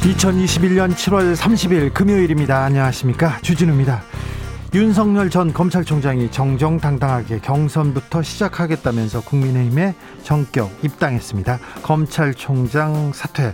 [0.00, 2.64] 2021년 7월 30일 금요일입니다.
[2.64, 3.38] 안녕하십니까.
[3.42, 4.02] 주진우입니다.
[4.72, 11.58] 윤석열 전 검찰총장이 정정당당하게 경선부터 시작하겠다면서 국민의힘에 전격 입당했습니다.
[11.82, 13.52] 검찰총장 사퇴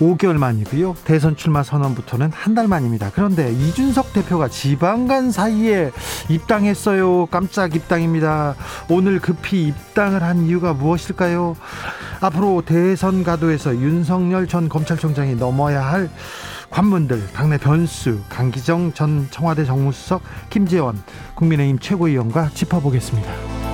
[0.00, 0.94] 5개월 만이고요.
[1.04, 3.10] 대선 출마 선언부터는 한 달 만입니다.
[3.14, 5.90] 그런데 이준석 대표가 지방간 사이에
[6.30, 7.26] 입당했어요.
[7.26, 8.54] 깜짝 입당입니다.
[8.88, 11.54] 오늘 급히 입당을 한 이유가 무엇일까요?
[12.22, 16.08] 앞으로 대선 가도에서 윤석열 전 검찰총장이 넘어야 할
[16.70, 21.00] 관문들 당내 변수 강기정 전 청와대 정무수석 김재원
[21.34, 23.65] 국민의힘 최고위원과 짚어보겠습니다.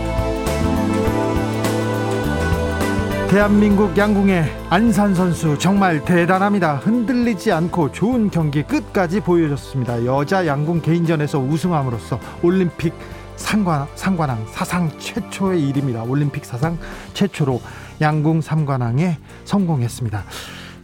[3.33, 6.77] 대한민국 양궁의 안산 선수 정말 대단합니다.
[6.77, 10.05] 흔들리지 않고 좋은 경기 끝까지 보여줬습니다.
[10.05, 12.93] 여자 양궁 개인전에서 우승함으로써 올림픽
[13.37, 16.03] 상관, 상관왕 사상 최초의 일입니다.
[16.03, 16.77] 올림픽 사상
[17.15, 17.63] 최초로
[18.03, 19.17] 양궁 삼관왕에
[19.47, 20.25] 성공했습니다.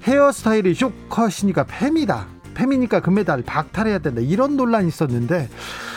[0.05, 2.25] 헤어스타일이 쇼컷이니까 팸이다.
[2.55, 4.23] 팸이니까 금메달 박탈해야 된다.
[4.23, 5.88] 이런 논란이 있었는데 아,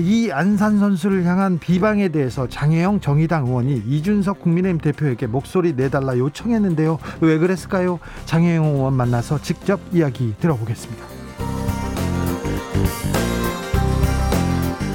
[0.00, 6.98] 이 안산 선수를 향한 비방에 대해서 장혜영 정의당 의원이 이준석 국민의힘 대표에게 목소리 내달라 요청했는데요.
[7.20, 7.98] 왜 그랬을까요?
[8.26, 11.21] 장혜영 의원 만나서 직접 이야기 들어보겠습니다.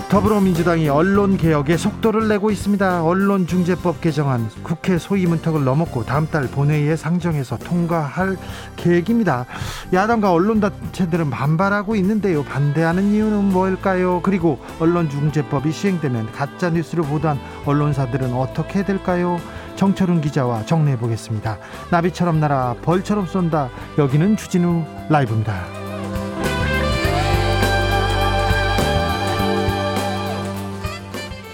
[0.10, 3.04] 더불어민주당이 언론 개혁에 속도를 내고 있습니다.
[3.04, 8.38] 언론중재법 개정안 국회 소위 문턱을 넘었고 다음 달 본회의에 상정해서 통과할
[8.78, 9.46] 계획입니다.
[9.92, 12.44] 야당과 언론 단체들은 반발하고 있는데요.
[12.46, 14.22] 반대하는 이유는 뭘까요?
[14.24, 19.42] 그리고 언론중재법이 시행되면 가짜 뉴스를 보도한 언론사들은 어떻게 될까요?
[19.76, 21.58] 정철훈 기자와 정리해 보겠습니다.
[21.92, 23.70] 나비처럼 날아 벌처럼 쏜다.
[23.98, 25.87] 여기는 주진우 라이브입니다.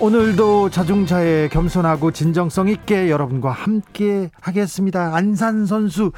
[0.03, 5.15] 오늘도 자중차에 겸손하고 진정성 있게 여러분과 함께 하겠습니다.
[5.15, 6.11] 안산 선수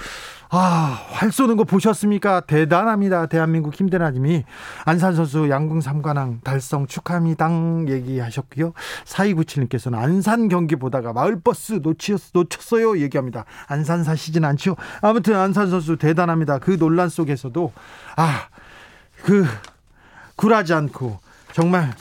[0.50, 2.40] 아, 활 쏘는 거 보셨습니까?
[2.40, 3.28] 대단합니다.
[3.28, 4.44] 대한민국 힘대나님이
[4.85, 7.47] 안산 선수 양궁 삼관왕 달성 축하합니다.
[7.88, 8.74] 얘기하셨고요.
[9.06, 12.97] 4297님께서는 안산 경기 보다가 마을버스 놓쳤, 놓쳤어요.
[13.01, 13.45] 얘기합니다.
[13.68, 14.78] 안산 사시진 않죠?
[15.01, 16.57] 아무튼 안산 선수 대단합니다.
[16.57, 17.72] 그 논란 속에서도
[18.16, 18.47] 아,
[19.22, 19.45] 그
[20.38, 21.19] 굴하지 않고
[21.53, 21.94] 정말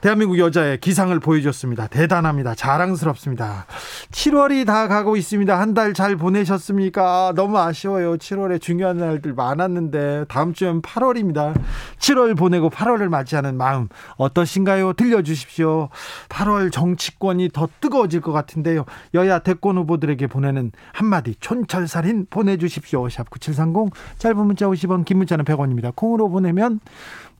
[0.00, 1.88] 대한민국 여자의 기상을 보여줬습니다.
[1.88, 2.54] 대단합니다.
[2.54, 3.66] 자랑스럽습니다.
[4.12, 5.58] 7월이 다 가고 있습니다.
[5.58, 7.32] 한 달 잘 보내셨습니까?
[7.34, 8.16] 너무 아쉬워요.
[8.16, 11.54] 7월에 중요한 날들 많았는데 다음 주엔 8월입니다.
[11.98, 14.92] 7월 보내고 8월을 맞이하는 마음 어떠신가요?
[14.94, 15.88] 들려주십시오.
[16.28, 18.84] 8월 정치권이 더 뜨거워질 것 같은데요.
[19.14, 23.08] 여야 대권 후보들에게 보내는 한마디 촌철살인 보내주십시오.
[23.08, 25.94] 샵 9730 짧은 문자 50원 긴 문자는 100원입니다.
[25.94, 26.80] 콩으로 보내면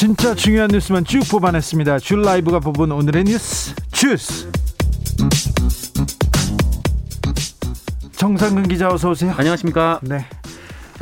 [0.00, 1.98] 진짜 중요한 뉴스만 쭉 뽑아냈습니다.
[1.98, 4.50] 줄 라이브가 뽑은 오늘의 뉴스 주스.
[8.16, 9.34] 정상근 기자 어서 오세요.
[9.36, 10.00] 안녕하십니까?
[10.02, 10.24] 네.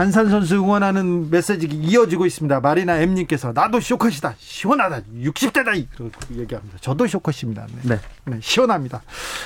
[0.01, 2.61] 안산 선수 응원하는 메시지가 이어지고 있습니다.
[2.61, 4.37] 마리나 M님께서 나도 쇼컷이다.
[4.39, 5.01] 시원하다.
[5.23, 5.75] 60대다.
[5.77, 6.79] 이렇게 얘기합니다.
[6.81, 7.67] 저도 쇼컷입니다.
[7.83, 7.97] 네.
[7.97, 8.01] 네.
[8.25, 8.39] 네.
[8.41, 9.03] 시원합니다.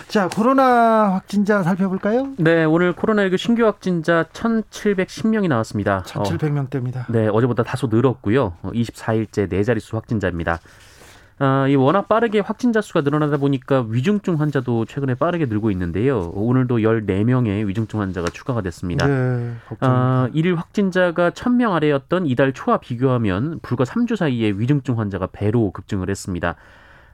[0.09, 2.35] 자, 코로나 확진자 살펴볼까요?
[2.37, 6.03] 네, 오늘 코로나19 신규 확진자 1,710명이 나왔습니다.
[6.03, 6.97] 1,700명대입니다.
[6.99, 8.53] 어, 네, 어제보다 다소 늘었고요.
[8.62, 10.61] 24일째 네 자릿수 확진자입니다.
[11.44, 16.31] 아, 이 워낙 빠르게 확진자 수가 늘어나다 보니까 위중증 환자도 최근에 빠르게 늘고 있는데요.
[16.35, 19.09] 오늘도 14명의 위중증 환자가 추가가 됐습니다.
[19.09, 25.73] 네, 아, 일일 확진자가 1000명 아래였던 이달 초와 비교하면 불과 3주 사이에 위중증 환자가 배로
[25.73, 26.55] 급증을 했습니다.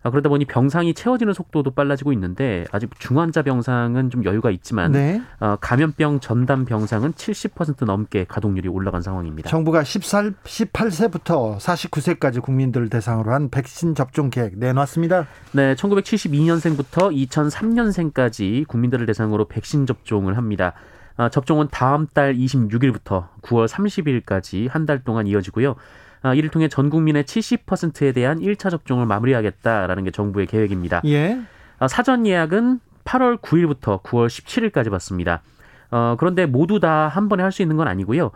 [0.03, 5.21] 아, 그러다 보니 병상이 채워지는 속도도 빨라지고 있는데 아직 중환자 병상은 좀 여유가 있지만 네.
[5.41, 9.49] 어, 감염병 전담 병상은 70% 넘게 가동률이 올라간 상황입니다.
[9.51, 15.27] 정부가 14, 18세부터 49세까지 국민들을 대상으로 한 백신 접종 계획 내놨습니다.
[15.53, 20.75] 네, 1972년생부터 2003년생까지 국민들을 대상으로 백신 접종을 합니다.
[21.17, 25.75] 아, 접종은 다음 달 26일부터 9월 30일까지 한 달 동안 이어지고요.
[26.23, 31.01] 아, 이를 통해 전 국민의 70%에 대한 1차 접종을 마무리하겠다라는 게 정부의 계획입니다.
[31.07, 31.39] 예.
[31.79, 35.43] 아, 사전 예약은 8월 9일부터 9월 17일까지 받습니다.
[35.91, 38.31] 어, 그런데 모두 다 한 번에 할 수 있는 건 아니고요.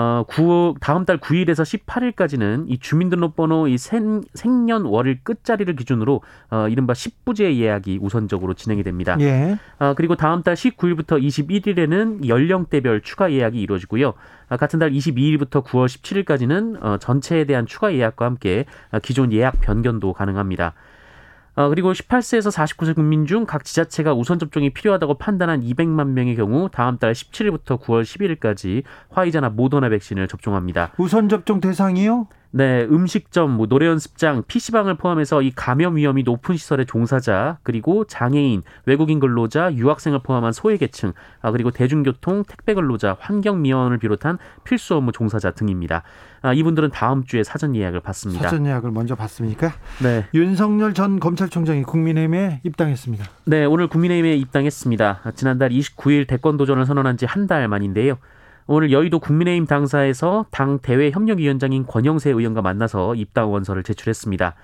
[0.00, 6.22] 어, 9, 다음 달 9일에서 18일까지는 이 주민등록번호 이 생, 생년 월일 끝자리를 기준으로
[6.52, 9.16] 어, 이른바 10부제 예약이 우선적으로 진행이 됩니다.
[9.18, 9.58] 예.
[9.80, 14.14] 어, 그리고 다음 달 19일부터 21일에는 연령대별 추가 예약이 이루어지고요.
[14.48, 19.60] 아, 같은 달 22일부터 9월 17일까지는 어, 전체에 대한 추가 예약과 함께 어, 기존 예약
[19.60, 20.74] 변경도 가능합니다.
[21.58, 26.68] 어, 그리고 18세에서 49세 국민 중 각 지자체가 우선 접종이 필요하다고 판단한 200만 명의 경우
[26.70, 30.92] 다음 달 17일부터 9월 11일까지 화이자나 모더나 백신을 접종합니다.
[30.98, 32.28] 우선 접종 대상이요?
[32.50, 38.62] 네, 음식점, 뭐 노래 연습장, PC방을 포함해서 이 감염 위험이 높은 시설의 종사자, 그리고 장애인,
[38.86, 41.12] 외국인 근로자, 유학생을 포함한 소외계층,
[41.42, 46.04] 아, 그리고 대중교통, 택배 근로자, 환경미화원을 비롯한 필수 업무 종사자 등입니다.
[46.40, 48.44] 아, 이분들은 다음 주에 사전 예약을 받습니다.
[48.48, 49.72] 사전 예약을 먼저 받습니까?
[50.02, 50.24] 네.
[50.32, 53.26] 윤석열 전 검찰총장이 국민의힘에 입당했습니다.
[53.44, 55.32] 네, 오늘 국민의힘에 입당했습니다.
[55.34, 58.16] 지난달 29일 대권 도전을 선언한 지 한 달 만인데요.
[58.70, 64.54] 오늘 여의도 국민의힘 당사에서 당 대외 협력위원장인 권영세 의원과 만나서 입당 원서를 제출했습니다.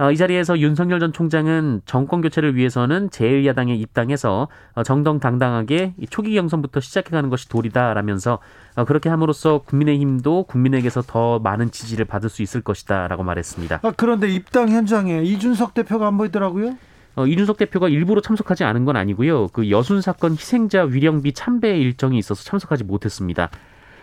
[0.00, 6.80] 어, 이 자리에서 윤석열 전 총장은 정권 교체를 위해서는 제1야당에 입당해서 어, 정정당당하게 초기 경선부터
[6.80, 8.40] 시작해가는 것이 도리다라면서
[8.74, 13.80] 어, 그렇게 함으로써 국민의힘도 국민에게서 더 많은 지지를 받을 수 있을 것이다라고 말했습니다.
[13.82, 16.76] 아, 그런데 입당 현장에 이준석 대표가 안 보이더라고요.
[17.18, 19.48] 어, 이준석 대표가 일부러 참석하지 않은 건 아니고요.
[19.48, 23.50] 그 여순 사건 희생자 위령비 참배 일정이 있어서 참석하지 못했습니다.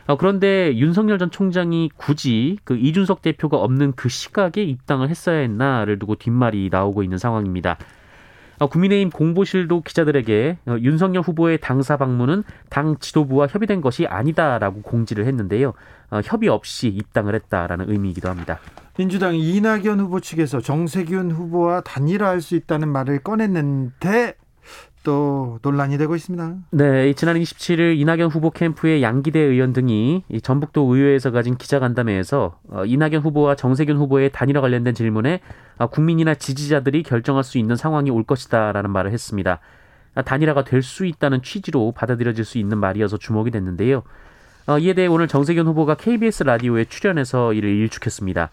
[0.05, 5.97] 어, 그런데 윤석열 전 총장이 굳이 그 이준석 대표가 없는 그 시각에 입당을 했어야 했나를
[5.97, 7.77] 두고 뒷말이 나오고 있는 상황입니다.
[8.59, 15.25] 어, 국민의힘 공보실도 기자들에게 어, 윤석열 후보의 당사 방문은 당 지도부와 협의된 것이 아니다라고 공지를
[15.25, 15.71] 했는데요.
[16.11, 18.59] 어, 협의 없이 입당을 했다라는 의미이기도 합니다.
[18.97, 24.35] 민주당 이낙연 후보 측에서 정세균 후보와 단일화할 수 있다는 말을 꺼냈는데
[25.03, 26.55] 또 논란이 되고 있습니다.
[26.71, 33.21] 네, 지난 27일 이낙연 후보 캠프의 양기대 의원 등이 전북도 의회에서 가진 기자간담회에서 어, 이낙연
[33.21, 35.41] 후보와 정세균 후보의 단일화 관련된 질문에
[35.77, 39.59] 어, 국민이나 지지자들이 결정할 수 있는 상황이 올 것이다라는 말을 했습니다.
[40.15, 44.01] 아, 단일화가 될 수 있다는 취지로 받아들여질 수 있는 말이어서 주목이 됐는데요.
[44.67, 48.49] 어, 이에 대해 오늘 정세균 후보가 KBS 라디오에 출연해서 이를 일축했습니다.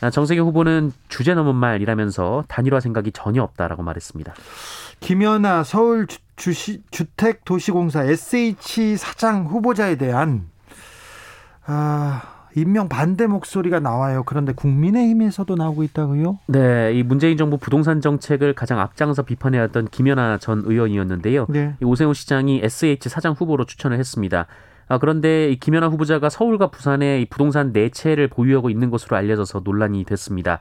[0.00, 4.34] 아, 정세균 후보는 주제 넘은 말이라면서 단일화 생각이 전혀 없다라고 말했습니다.
[4.98, 10.48] 김연아 서울 주시, 주택도시공사 SH 사장 후보자에 대한
[11.64, 12.22] 아,
[12.56, 14.24] 임명 반대 목소리가 나와요.
[14.26, 16.40] 그런데 국민의힘에서도 나오고 있다고요?
[16.48, 21.46] 네, 이 문재인 정부 부동산 정책을 가장 앞장서 비판해왔던 김연아 전 의원이었는데요.
[21.48, 21.74] 네.
[21.80, 24.46] 오세훈 시장이 SH 사장 후보로 추천을 했습니다.
[24.92, 30.60] 아, 그런데 김연아 후보자가 서울과 부산에 부동산 네 채를 보유하고 있는 것으로 알려져서 논란이 됐습니다.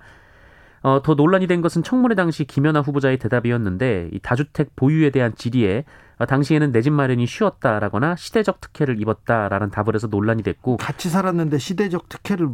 [0.84, 5.84] 어, 더 논란이 된 것은 청문회 당시 김연아 후보자의 대답이었는데 이 다주택 보유에 대한 질의에
[6.18, 11.58] 어, 당시에는 내 집 마련이 쉬웠다라거나 시대적 특혜를 입었다라는 답을 해서 논란이 됐고 같이 살았는데
[11.58, 12.48] 시대적 특혜를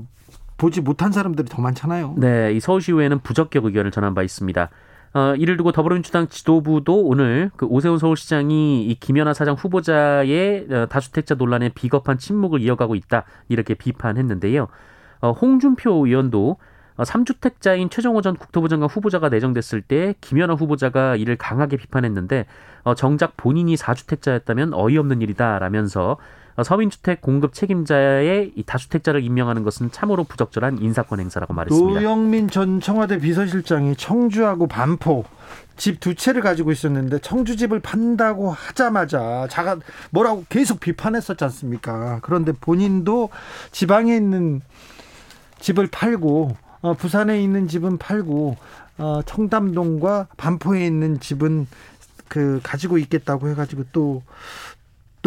[0.57, 2.15] 보지 못한 사람들이 더 많잖아요.
[2.17, 4.71] 네, 이 서울시의회는 부적격 의견을 전한 바 있습니다.
[5.17, 11.33] 어, 이를 두고 더불어민주당 지도부도 오늘 그 오세훈 서울시장이 이 김연아 사장 후보자의 어, 다주택자
[11.33, 14.67] 논란에 비겁한 침묵을 이어가고 있다 이렇게 비판했는데요.
[15.21, 16.57] 어, 홍준표 의원도
[16.97, 22.45] 3주택자인 어, 최종호 전 국토부 장관 후보자가 내정됐을 때 김연아 후보자가 이를 강하게 비판했는데
[22.83, 26.17] 어, 정작 본인이 4주택자였다면 어이없는 일이다라면서 어,
[26.63, 31.99] 서민주택 공급 책임자의 이 다주택자를 임명하는 것은 참으로 부적절한 인사권 행사라고 말했습니다.
[31.99, 35.25] 노영민 전 청와대 비서실장이 청주하고 반포
[35.77, 39.77] 집 두 채를 가지고 있었는데 청주 집을 판다고 하자마자 자가
[40.09, 42.19] 뭐라고 계속 비판했었지 않습니까?
[42.23, 43.29] 그런데 본인도
[43.71, 44.61] 지방에 있는
[45.59, 48.57] 집을 팔고 어, 부산에 있는 집은 팔고
[48.97, 51.67] 어, 청담동과 반포에 있는 집은
[52.27, 54.23] 그 가지고 있겠다고 해가지고 또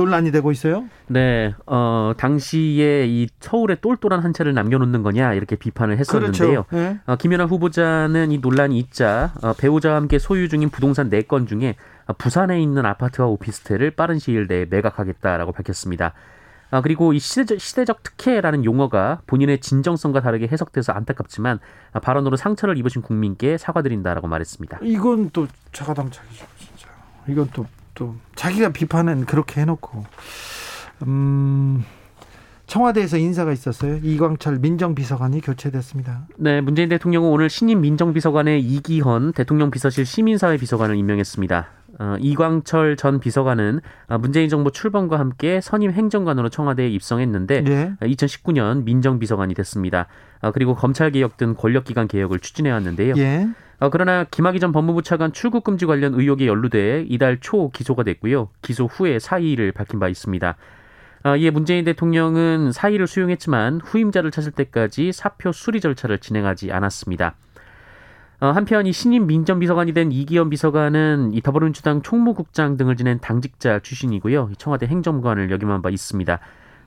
[0.00, 0.84] 논란이 되고 있어요?
[1.06, 6.64] 네, 어, 당시에 이 서울에 똘똘한 한 채를 남겨놓는 거냐 이렇게 비판을 했었는데요.
[6.64, 6.66] 그렇죠.
[6.70, 6.98] 네.
[7.06, 11.76] 어, 김연아 후보자는 이 논란이 있자 어, 배우자와 함께 소유 중인 부동산 4건 중에
[12.18, 16.14] 부산에 있는 아파트와 오피스텔을 빠른 시일 내에 매각하겠다라고 밝혔습니다.
[16.72, 21.58] 아, 그리고 이 시대적, 시대적 특혜라는 용어가 본인의 진정성과 다르게 해석돼서 안타깝지만
[21.92, 24.78] 아, 발언으로 상처를 입으신 국민께 사과드린다라고 말했습니다.
[24.82, 26.88] 이건 또 자가당착이죠, 진짜.
[27.28, 27.66] 이건 또,
[28.00, 30.06] 또, 자기가 비판은 그렇게 해놓고,
[31.06, 31.84] 음,
[32.66, 33.98] 청와대에서 인사가 있었어요.
[34.02, 36.26] 이광철 민정비서관이 교체됐습니다.
[36.38, 41.68] 네, 문재인 대통령은 오늘 신임 민정비서관의 이기헌 대통령 비서실 시민사회 비서관을 임명했습니다.
[41.98, 47.92] 어, 이광철 전 비서관은 어, 문재인 정부 출범과 함께 선임 행정관으로 청와대에 입성했는데 예.
[48.00, 50.06] 2019년 민정비서관이 됐습니다.
[50.40, 53.14] 어, 그리고 검찰개혁 등 권력기관 개혁을 추진해왔는데요.
[53.18, 53.48] 예.
[53.80, 58.50] 어, 그러나 김학의 전 법무부 차관 출국 금지 관련 의혹에 연루돼 이달 초 기소가 됐고요.
[58.60, 60.56] 기소 후에 사의를 밝힌 바 있습니다.
[61.24, 67.34] 어, 이에 문재인 대통령은 사의를 수용했지만 후임자를 찾을 때까지 사표 수리 절차를 진행하지 않았습니다.
[68.40, 74.52] 어, 한편 이 신임 민정비서관이 된 이기현 비서관은 이 더불어민주당 총무국장 등을 지낸 당직자 출신이고요.
[74.58, 76.38] 청와대 행정관을 역임한 바 있습니다.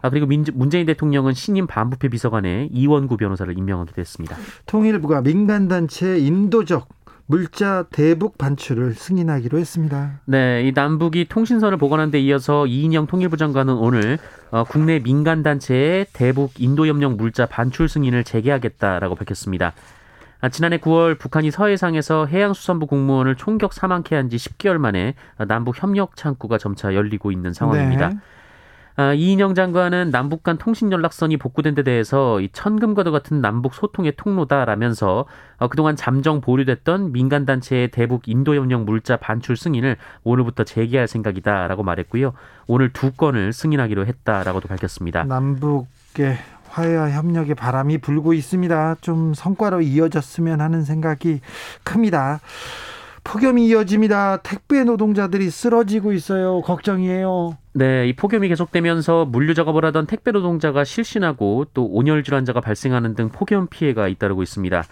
[0.04, 4.36] 아, 그리고 민, 문재인 대통령은 신임 반부패 비서관에 이원구 변호사를 임명하게 됐습니다.
[4.66, 6.90] 통일부가 민간단체 인도적
[7.26, 10.20] 물자 대북 반출을 승인하기로 했습니다.
[10.26, 14.20] 네, 이 남북이 통신선을 복원한 데 이어서 이인영 통일부 장관은 오늘
[14.52, 19.72] 어, 국내 민간 단체의 대북 인도 협력 물자 반출 승인을 재개하겠다라고 밝혔습니다.
[20.42, 25.16] 아, 지난해 9월 북한이 서해상에서 해양수산부 공무원을 총격 사망케 한 지 10개월 만에
[25.48, 28.10] 남북 협력 창구가 점차 열리고 있는 상황입니다.
[28.10, 28.16] 네.
[28.96, 34.14] 아, 이인영 장관은 남북 간 통신 연락선이 복구된 데 대해서 이 천금과도 같은 남북 소통의
[34.16, 35.26] 통로다라면서
[35.58, 41.84] 어, 그동안 잠정 보류됐던 민간 단체의 대북 인도 협력 물자 반출 승인을 오늘부터 재개할 생각이다라고
[41.84, 42.34] 말했고요.
[42.68, 45.24] 오늘 두 건을 승인하기로 했다라고도 밝혔습니다.
[45.24, 46.38] 남북의
[46.70, 48.98] 화해와 협력의 바람이 불고 있습니다.
[49.02, 51.42] 좀 성과로 이어졌으면 하는 생각이
[51.84, 52.40] 큽니다.
[53.24, 54.38] 폭염이 이어집니다.
[54.44, 56.62] 택배 노동자들이 쓰러지고 있어요.
[56.62, 57.58] 걱정이에요.
[57.74, 63.30] 네, 이 폭염이 계속되면서 물류 작업을 하던 택배 노동자가 실신하고 또 온열 질환자가 발생하는 등
[63.30, 64.84] 폭염 피해가 잇따르고 있습니다.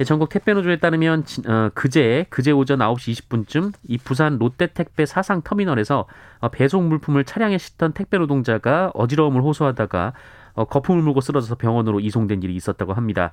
[0.00, 4.68] 예, 전국 택배 노조에 따르면 지- 어, 그제 그제 오전 9시 20분쯤 이 부산 롯데
[4.68, 6.06] 택배 사상 터미널에서
[6.40, 10.12] 어, 배송 물품을 차량에 싣던 택배 노동자가 어지러움을 호소하다가
[10.54, 13.32] 어, 거품을 물고 쓰러져서 병원으로 이송된 일이 있었다고 합니다.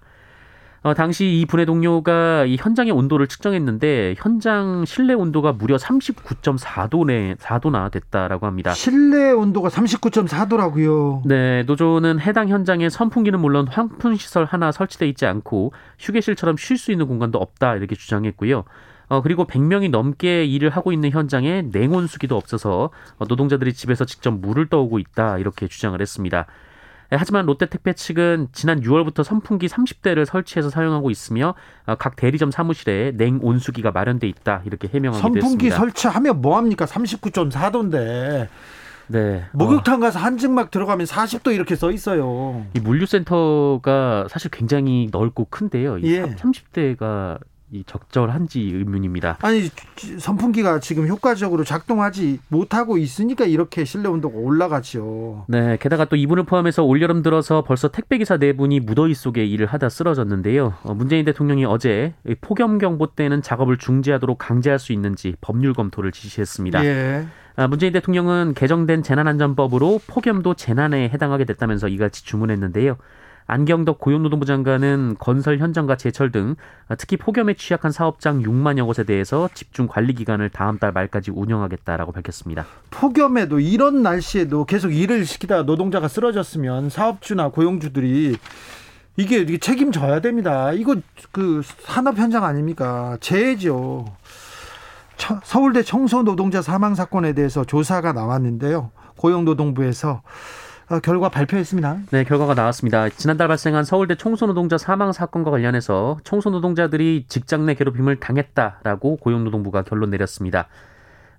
[0.81, 7.91] 어, 당시 이 분해 동료가 이 현장의 온도를 측정했는데 현장 실내 온도가 무려 39.4도네 4도나
[7.91, 8.73] 됐다라고 합니다.
[8.73, 11.21] 실내 온도가 39.4도라고요.
[11.25, 16.91] 네, 노조는 해당 현장에 선풍기는 물론 환풍 시설 하나 설치돼 있지 않고 휴게실처럼 쉴 수
[16.91, 18.63] 있는 공간도 없다 이렇게 주장했고요.
[19.09, 24.67] 어, 그리고 100명이 넘게 일을 하고 있는 현장에 냉온수기도 없어서 어, 노동자들이 집에서 직접 물을
[24.67, 26.45] 떠오고 있다 이렇게 주장을 했습니다.
[27.11, 33.11] 예, 하지만 롯데택배 측은 지난 6월부터 선풍기 30대를 설치해서 사용하고 있으며 어, 각 대리점 사무실에
[33.15, 35.75] 냉 온수기가 마련돼 있다 이렇게 해명하기도 선풍기 했습니다.
[35.77, 36.85] 설치하면 뭐 합니까?
[36.85, 38.47] 39.4도인데
[39.07, 42.65] 네, 어, 목욕탕 가서 한증막 들어가면 40도 이렇게 써 있어요.
[42.75, 45.97] 이 물류센터가 사실 굉장히 넓고 큰데요.
[45.97, 46.23] 이 예.
[46.23, 47.39] 30대가
[47.71, 49.37] 이 적절한지 의문입니다.
[49.41, 49.69] 아니
[50.17, 55.45] 선풍기가 지금 효과적으로 작동하지 못하고 있으니까 이렇게 실내 온도가 올라가죠.
[55.47, 59.67] 네, 게다가 또 이분을 포함해서 올여름 들어서 벌써 택배 기사 네 분이 무더위 속에 일을
[59.67, 60.73] 하다 쓰러졌는데요.
[60.83, 66.11] 어, 문재인 대통령이 어제 이 폭염 경보 때는 작업을 중지하도록 강제할 수 있는지 법률 검토를
[66.11, 66.85] 지시했습니다.
[66.85, 67.27] 예.
[67.55, 72.97] 아, 문재인 대통령은 개정된 재난안전법으로 폭염도 재난에 해당하게 됐다면서 이같이 주문했는데요.
[73.53, 76.55] 안경덕 고용노동부 장관은 건설 현장과 제철 등
[76.87, 82.11] 아, 특히 폭염에 취약한 사업장 6만여 곳에 대해서 집중 관리 기간을 다음 달 말까지 운영하겠다라고
[82.11, 82.65] 밝혔습니다.
[82.91, 88.37] 폭염에도 이런 날씨에도 계속 일을 시키다 노동자가 쓰러졌으면 사업주나 고용주들이
[89.17, 90.71] 이게 이게 책임져야 됩니다.
[90.71, 90.95] 이거
[91.31, 93.17] 그 산업 현장 아닙니까?
[93.19, 94.05] 재해죠.
[95.17, 98.91] 처- 서울대 청소 노동자 사망 사건에 대해서 조사가 나왔는데요.
[99.17, 100.21] 고용노동부에서 어,
[100.97, 101.97] 결과 발표했습니다.
[102.09, 103.09] 네, 결과가 나왔습니다.
[103.09, 110.67] 지난달 발생한 서울대 청소노동자 사망 사건과 관련해서 청소노동자들이 직장 내 괴롭힘을 당했다라고 고용노동부가 결론 내렸습니다.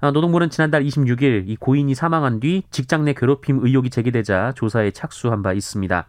[0.00, 5.42] 아, 노동부는 지난달 26일 이 고인이 사망한 뒤 직장 내 괴롭힘 의혹이 제기되자 조사에 착수한
[5.42, 6.06] 바 있습니다.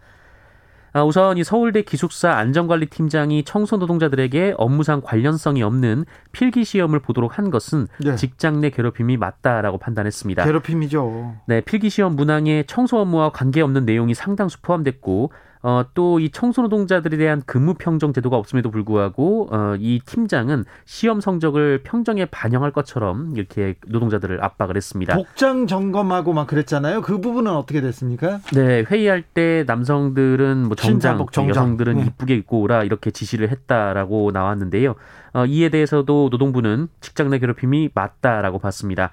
[0.93, 7.50] 아, 우선 이 서울대 기숙사 안전관리팀장이 청소 노동자들에게 업무상 관련성이 없는 필기 시험을 보도록 한
[7.50, 8.15] 것은 네.
[8.17, 10.43] 직장 내 괴롭힘이 맞다라고 판단했습니다.
[10.43, 11.36] 괴롭힘이죠.
[11.45, 15.31] 네, 필기 시험 문항에 청소 업무와 관계없는 내용이 상당수 포함됐고,
[15.63, 21.22] 어, 또 이 청소 노동자들에 대한 근무 평정 제도가 없음에도 불구하고, 어, 이 팀장은 시험
[21.22, 25.15] 성적을 평정에 반영할 것처럼 이렇게 노동자들을 압박을 했습니다.
[25.15, 27.01] 복장 점검하고 막 그랬잖아요.
[27.01, 28.39] 그 부분은 어떻게 됐습니까?
[28.53, 31.50] 네, 회의할 때 남성들은 뭐 정장, 정장.
[31.50, 32.06] 여성들은 네.
[32.08, 34.96] 이쁘게 입고 오라 이렇게 지시를 했다라고 나왔는데요.
[35.34, 39.12] 어, 이에 대해서도 노동부는 직장 내 괴롭힘이 맞다라고 봤습니다.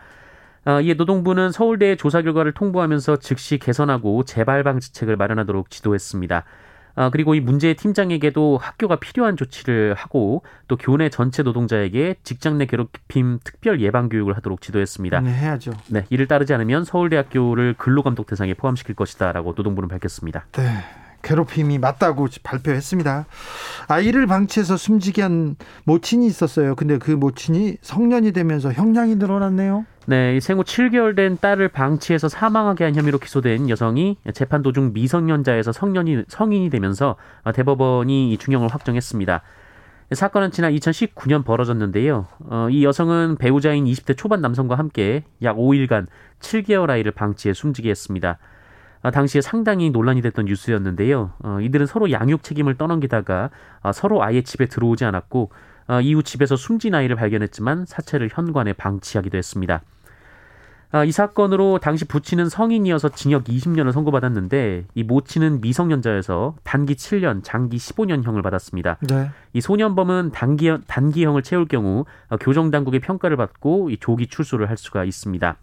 [0.68, 6.44] 어, 이에 노동부는 서울대의 조사 결과를 통보하면서 즉시 개선하고 재발 방지책을 마련하도록 지도했습니다.
[6.94, 12.66] 아, 그리고 이 문제의 팀장에게도 학교가 필요한 조치를 하고 또 교내 전체 노동자에게 직장 내
[12.66, 15.20] 괴롭힘 특별 예방 교육을 하도록 지도했습니다.
[15.20, 15.70] 네, 해야죠.
[15.86, 20.44] 네, 이를 따르지 않으면 서울대학교를 근로감독 대상에 포함시킬 것이다라고 노동부는 밝혔습니다.
[20.52, 20.84] 네.
[21.22, 23.24] 괴롭힘이 맞다고 발표했습니다.
[23.88, 26.74] 아이를 방치해서 숨지게 한 모친이 있었어요.
[26.74, 29.86] 근데 그 모친이 성년이 되면서 형량이 늘어났네요.
[30.08, 36.24] 네, 생후 7개월 된 딸을 방치해서 사망하게 한 혐의로 기소된 여성이 재판 도중 미성년자에서 성년이
[36.28, 37.16] 성인이 되면서
[37.54, 39.42] 대법원이 중형을 확정했습니다.
[40.12, 42.26] 사건은 지난 2019년 벌어졌는데요.
[42.38, 46.06] 어, 이 여성은 배우자인 20대 초반 남성과 함께 약 5일간
[46.40, 48.38] 7개월 아이를 방치해 숨지게 했습니다.
[49.02, 51.32] 아, 당시에 상당히 논란이 됐던 뉴스였는데요.
[51.40, 53.50] 어, 이들은 서로 양육 책임을 떠넘기다가
[53.82, 55.50] 아, 서로 아예 집에 들어오지 않았고
[55.86, 59.82] 아, 이후 집에서 숨진 아이를 발견했지만 사체를 현관에 방치하기도 했습니다.
[61.06, 68.42] 이 사건으로 당시 부친은 성인이어서 징역 20년을 선고받았는데 이 모친은 미성년자여서 단기 7년, 장기 15년형을
[68.42, 68.96] 받았습니다.
[69.00, 69.30] 네.
[69.52, 72.06] 이 소년범은 단기 단기형을 채울 경우
[72.40, 75.56] 교정 당국의 평가를 받고 이 조기 출소를 할 수가 있습니다.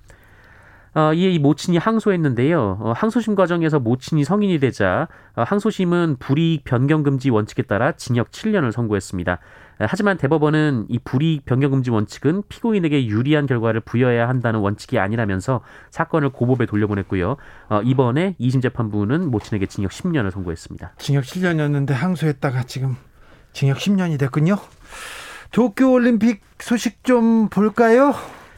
[0.96, 2.78] 어, 이에 이 모친이 항소했는데요.
[2.80, 8.72] 어, 항소심 과정에서 모친이 성인이 되자 어, 항소심은 불이익 변경 금지 원칙에 따라 징역 7년을
[8.72, 9.40] 선고했습니다.
[9.80, 16.30] 하지만 대법원은 이 불이익 변경 금지 원칙은 피고인에게 유리한 결과를 부여해야 한다는 원칙이 아니라면서 사건을
[16.30, 17.38] 고법에 돌려보냈고요.
[17.70, 20.94] 어, 이번에 2심 재판부는 모친에게 징역 10년을 선고했습니다.
[20.98, 22.96] 징역 7년이었는데 항소했다가 지금
[23.54, 24.58] 징역 10년이 됐군요.
[25.52, 28.14] 도쿄 올림픽 소식 좀 볼까요?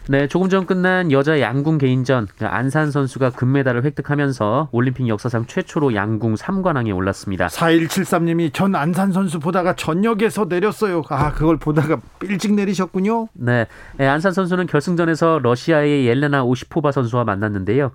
[0.09, 6.35] 네, 조금 전 끝난 여자 양궁 개인전 안산 선수가 금메달을 획득하면서 올림픽 역사상 최초로 양궁
[6.35, 7.47] 3관왕에 올랐습니다.
[7.47, 11.03] 4173님이 전 안산 선수 보다가 전역에서 내렸어요.
[11.09, 13.27] 아, 그걸 보다가 일찍 내리셨군요.
[13.33, 17.91] 네, 네 안산 선수는 결승전에서 러시아의 옐레나 오시포바 선수와 만났는데요.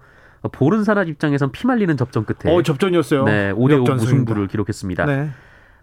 [0.51, 3.25] 보른사납 입장에선 피말리는 접전 끝에 어, 접전이었어요.
[3.25, 5.07] 네, 5대5 무승부를 기록했습니다.
[5.07, 5.31] 네.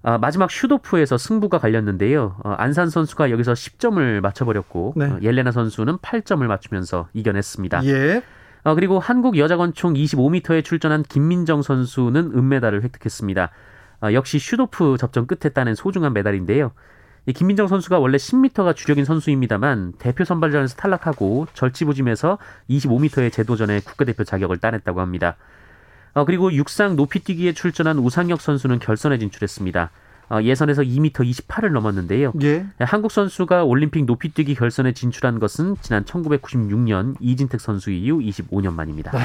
[0.02, 2.38] 아, 마지막 슈도프에서 승부가 갈렸는데요.
[2.44, 5.06] 어, 안산 선수가 여기서 10점을 맞춰버렸고 네.
[5.06, 7.86] 어, 옐레나 선수는 8점을 맞추면서 이겨냈습니다.
[7.86, 8.24] 예.
[8.64, 13.50] 어, 그리고 한국 여자 권총 25m에 출전한 김민정 선수는 은메달을 획득했습니다.
[14.02, 16.72] 어, 역시 슈도프 접전 끝에 따낸 소중한 메달인데요.
[17.26, 22.38] 이 김민정 선수가 원래 10m가 주력인 선수입니다만 대표 선발전에서 탈락하고 절치부짐해서
[22.70, 25.36] 25m의 재도전에 국가대표 자격을 따냈다고 합니다.
[26.14, 29.92] 어, 그리고 육상 높이뛰기에 출전한 우상혁 선수는 결선에 진출했습니다.
[30.30, 32.34] 어, 예선에서 2m 28을 넘었는데요.
[32.44, 32.66] 예.
[32.80, 39.12] 한국 선수가 올림픽 높이뛰기 결선에 진출한 것은 지난 1996년 이진택 선수 이후 25년 만입니다.
[39.16, 39.20] 아,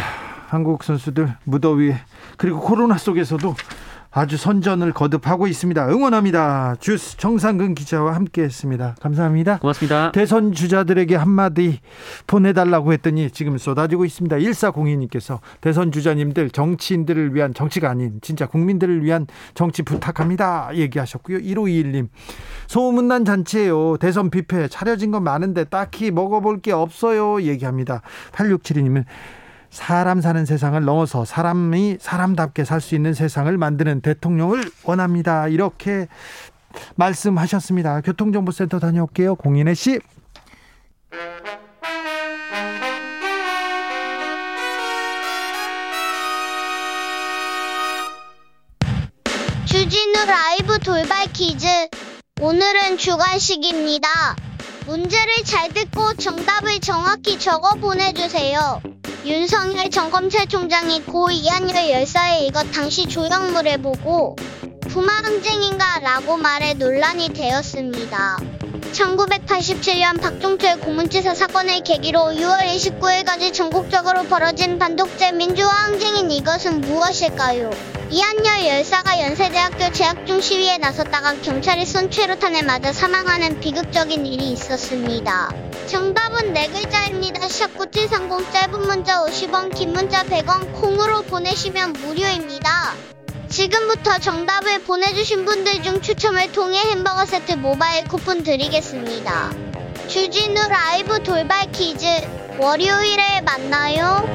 [0.48, 1.94] 한국 선수들 무더위
[2.38, 3.54] 그리고 코로나 속에서도
[4.16, 5.88] 아주 선전을 거듭하고 있습니다.
[5.88, 6.76] 응원합니다.
[6.78, 8.94] 주스 정상근 기자와 함께했습니다.
[9.00, 9.58] 감사합니다.
[9.58, 10.12] 고맙습니다.
[10.12, 11.80] 대선 주자들에게 한마디
[12.28, 14.36] 보내달라고 했더니 지금 쏟아지고 있습니다.
[14.36, 20.70] 1402님께서 대선 주자님들 정치인들을 위한 정치가 아닌 진짜 국민들을 위한 정치 부탁합니다.
[20.74, 21.38] 얘기하셨고요.
[21.38, 22.06] 1521님
[22.68, 23.96] 소문난 잔치예요.
[23.98, 27.42] 대선 뷔페 차려진 건 많은데 딱히 먹어볼 게 없어요.
[27.42, 28.02] 얘기합니다.
[28.30, 29.06] 8672님은
[29.74, 35.48] 사람 사는 세상을 넘어서 사람이 사람답게 살 수 있는 세상을 만드는 대통령을 원합니다.
[35.48, 36.06] 이렇게
[36.94, 38.00] 말씀하셨습니다.
[38.02, 39.34] 교통정보센터 다녀올게요.
[39.34, 39.98] 공인혜 씨.
[49.66, 51.66] 주진우 라이브 돌발 퀴즈.
[52.40, 54.08] 오늘은 주관식입니다.
[54.86, 58.82] 문제를 잘 듣고 정답을 정확히 적어 보내주세요.
[59.24, 64.36] 윤석열 전 검찰총장이 고 이한열 열사의 이것 당시 조형물을 보고
[64.88, 68.36] 부마항쟁인가 라고 말해 논란이 되었습니다.
[68.80, 77.70] 1987년 박종철 고문치사 사건을 계기로 6월 29일까지 전국적으로 벌어진 반독재 민주화 항쟁인 이것은 무엇일까요?
[78.10, 85.50] 이한열 열사가 연세대학교 재학 중 시위에 나섰다가 경찰이 쏜 최루탄에 맞아 사망하는 비극적인 일이 있었습니다.
[85.86, 87.46] 정답은 네 글자입니다.
[87.46, 93.13] 샵9730 짧은 문자 50원 긴 문자 100원 콩으로 보내시면 무료입니다.
[93.54, 99.52] 지금부터 정답을 보내주신 분들 중 추첨을 통해 햄버거 세트 모바일 쿠폰 드리겠습니다.
[100.08, 102.04] 주진우 라이브 돌발 퀴즈
[102.58, 104.26] 월요일에 만나요.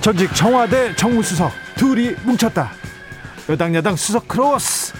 [0.00, 2.72] 전직 청와대 정무수석 둘이 뭉쳤다.
[3.50, 4.94] 여당 야당 수석 크로스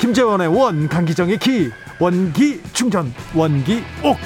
[0.00, 4.16] 김재원의 원 강기정의 기 원기 충전 원기 옥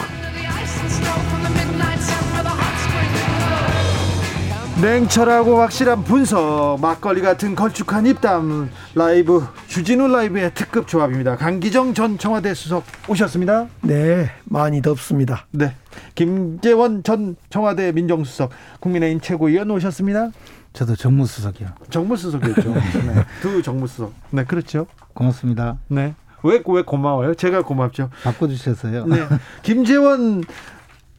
[4.80, 11.36] 냉철하고 확실한 분석, 막걸리 같은 걸쭉한 입담, 라이브 주진우 라이브의 특급 조합입니다.
[11.36, 13.66] 강기정 전 청와대 수석 오셨습니다.
[13.82, 15.46] 네, 많이 덥습니다.
[15.50, 15.74] 네,
[16.14, 20.30] 김재원 전 청와대 민정수석, 국민의힘 최고위원 오셨습니다.
[20.72, 21.68] 저도 정무수석이요.
[21.90, 22.74] 정무수석이었죠.
[23.06, 24.12] 네, 두 정무수석.
[24.30, 24.86] 네, 그렇죠.
[25.14, 25.78] 고맙습니다.
[25.88, 26.14] 네.
[26.42, 27.34] 왜, 왜 고마워요?
[27.34, 28.10] 제가 고맙죠.
[28.22, 29.06] 바꿔주셔서요.
[29.06, 29.16] 네.
[29.62, 30.44] 김재원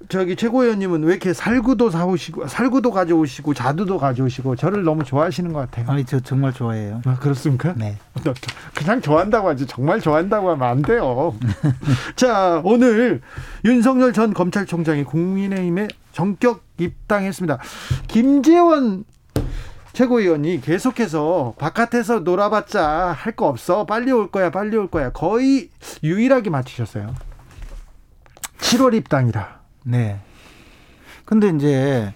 [0.07, 5.89] 저기 최고위원님은 왜 이렇게 살구도 사오시고 살구도 가져오시고 자두도 가져오시고 저를 너무 좋아하시는 것 같아요.
[5.89, 7.01] 아니 저 정말 좋아해요.
[7.05, 7.73] 아, 그렇습니까?
[7.75, 7.97] 네.
[8.75, 11.35] 그냥 좋아한다고 하지 정말 좋아한다고 하면 안 돼요.
[12.15, 13.21] 자 오늘
[13.63, 17.57] 윤석열 전 검찰총장이 국민의힘에 전격 입당했습니다.
[18.07, 19.05] 김재원
[19.95, 25.69] 최고위원이 계속해서 바깥에서 놀아봤자 할 거 없어 빨리 올 거야 빨리 올 거야 거의
[26.03, 27.13] 유일하게 맞추셨어요.
[28.59, 29.59] 7월 입당이라.
[29.85, 30.19] 네.
[31.25, 32.13] 근데 이제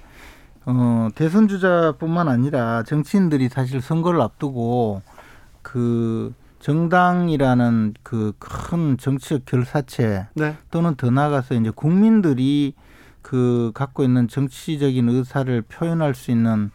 [0.66, 5.02] 어 대선 주자뿐만 아니라 정치인들이 사실 선거를 앞두고
[5.62, 10.58] 그 정당이라는 그 큰 정치적 결사체 네.
[10.70, 12.74] 또는 더 나아가서 이제 국민들이
[13.22, 16.72] 그 갖고 있는 정치적인 의사를 표현할 수 있는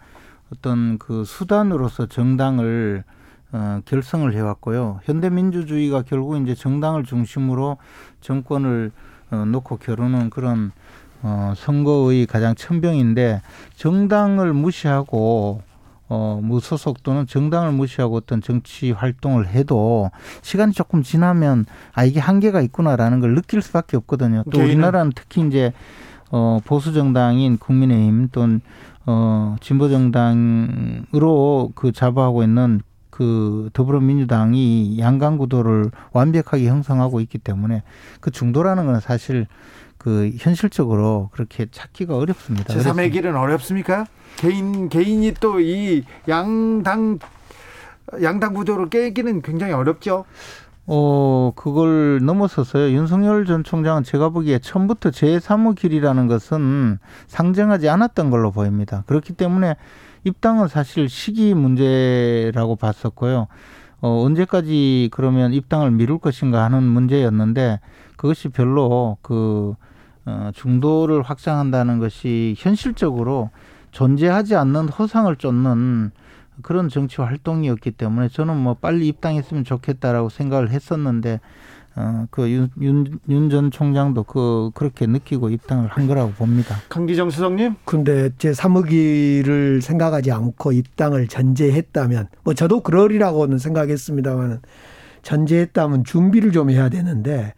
[0.59, 3.05] 어떤 그 수단으로서 정당을
[3.53, 5.01] 어, 결성을 해왔고요.
[5.05, 7.77] 현대민주주의가 결국 이제 정당을 중심으로
[8.21, 8.91] 정권을
[9.31, 10.73] 어, 놓고 겨루는 그런
[11.23, 13.43] 어, 선거의 가장 천병인데
[13.77, 15.63] 정당을 무시하고
[16.09, 20.11] 어, 무소속 또는 정당을 무시하고 어떤 정치 활동을 해도
[20.43, 21.65] 시간이 조금 지나면
[21.95, 24.45] 아 이게 한계가 있구나라는 걸 느낄 수밖에 없거든요.
[24.51, 25.73] 또 우리나라는 특히 이제
[26.31, 28.61] 어, 보수 정당인 국민의힘 또는
[29.07, 37.83] 어, 진보 정당으로 그 자부하고 있는 그 더불어민주당이 양강 구도를 완벽하게 형성하고 있기 때문에
[38.21, 39.47] 그 중도라는 건 사실
[39.99, 42.75] 그 현실적으로 그렇게 찾기가 어렵습니다.
[42.75, 44.07] 제3의 그래서 길은 어렵습니까?
[44.37, 47.19] 개인 개인이 또 이 양당
[48.23, 50.25] 양당 구조를 깨기는 굉장히 어렵죠.
[50.87, 52.95] 어, 그걸 넘어서서요.
[52.95, 59.03] 윤석열 전 총장은 제가 보기에 처음부터 제3의 길이라는 것은 상정하지 않았던 걸로 보입니다.
[59.07, 59.77] 그렇기 때문에
[60.25, 63.47] 입당은 사실 시기 문제라고 봤었고요.
[64.01, 67.81] 어, 언제까지 그러면 입당을 미룰 것인가 하는 문제였는데
[68.17, 69.75] 그것이 별로 그,
[70.27, 73.51] 어, 중도를 확장한다는 것이 현실적으로
[73.91, 76.11] 존재하지 않는 허상을 쫓는
[76.63, 81.41] 그런 정치 활동이었기 때문에 저는 뭐 빨리 입당했으면 좋겠다라고 생각을 했었는데
[81.97, 86.77] 어그윤윤 전 총장도 그 그렇게 느끼고 입당을 한 거라고 봅니다.
[86.89, 87.77] 강기정 수석님.
[87.85, 94.61] 근데 제 3억이를 생각하지 않고 입당을 전제했다면 뭐 저도 그러리라고는 생각했습니다만
[95.23, 97.55] 전제했다면 준비를 좀 해야 되는데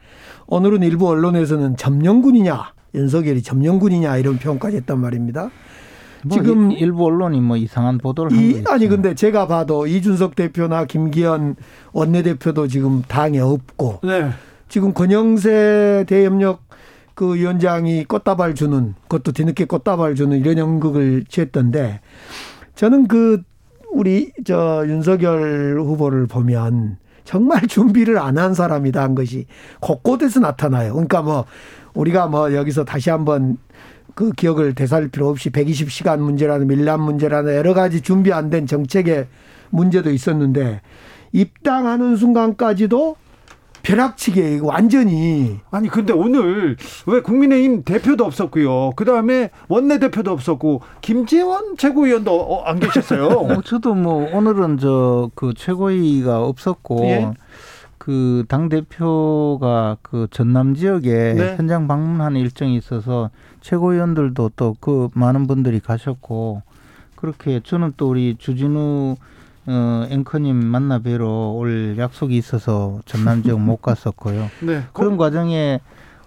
[0.46, 5.50] 오늘은 일부 언론에서는 점령군이냐 윤석열이 점령군이냐 이런 표현까지 했단 말입니다.
[6.28, 8.62] 뭐 지금 일- 일부 언론이 뭐 이상한 보도를 한 이.
[8.68, 11.56] 아니 근데 제가 봐도 이준석 대표나 김기현
[11.92, 14.30] 원내대표도 지금 당에 없고 네.
[14.68, 16.62] 지금 권영세 대협력
[17.14, 22.00] 그 위원장이 꽃다발 주는 그것도 뒤늦게 꽃다발 주는 이런 연극을 취했던데
[22.74, 23.42] 저는 그
[23.92, 29.46] 우리 저 윤석열 후보를 보면 정말 준비를 안 한 사람이다 한 것이
[29.80, 30.92] 곳곳에서 나타나요.
[30.92, 31.44] 그러니까 뭐
[31.94, 33.56] 우리가 뭐 여기서 다시 한번
[34.16, 39.26] 그 기억을 되살릴 필요 없이 120시간 문제라는 밀란 문제라는 여러 가지 준비 안 된 정책의
[39.70, 40.80] 문제도 있었는데
[41.32, 43.16] 입당하는 순간까지도
[43.82, 46.76] 벼락치기 완전히 아니 근데 오늘
[47.06, 48.92] 왜 국민의힘 대표도 없었고요.
[48.96, 53.26] 그 다음에 원내 대표도 없었고 김재원 최고위원도 어, 안 계셨어요.
[53.52, 57.30] 어, 저도 뭐 오늘은 저 그 최고위가 없었고 예.
[58.06, 61.56] 그 당 대표가 그 전남 지역에 네.
[61.56, 63.30] 현장 방문하는 일정이 있어서
[63.62, 66.62] 최고위원들도 또 그 많은 분들이 가셨고
[67.16, 69.16] 그렇게 저는 또 우리 주진우
[69.66, 74.50] 어, 앵커님 만나 뵈러 올 약속이 있어서 전남 지역 못 갔었고요.
[74.62, 74.84] 네.
[74.92, 75.80] 그런 과정에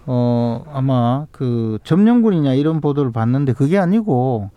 [0.04, 4.50] 어 아마 그 점령군이냐 이런 보도를 봤는데 그게 아니고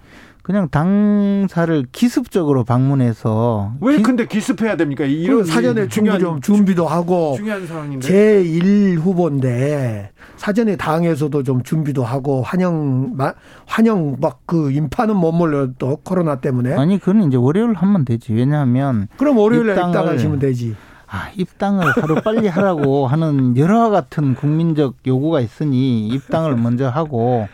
[0.43, 5.05] 그냥 당사를 기습적으로 방문해서 왜 기- 근데 기습해야 됩니까?
[5.05, 8.05] 이런 그 사전에 중요한 좀 준비도 하고 중요한 상황인데.
[8.05, 13.33] 제1 후보인데 사전에 당에서도 좀 준비도 하고 환영 마-
[13.65, 19.07] 환영 막 그 인파는 못 몰려도 코로나 때문에 아니 그건 이제 월요일 하면 되지 왜냐하면
[19.15, 20.75] 그럼 월요일에 입당을- 입당하시면 되지.
[21.07, 27.47] 아 입당을 하루 빨리 하라고 하는 여러 같은 국민적 요구가 있으니 입당을 먼저 하고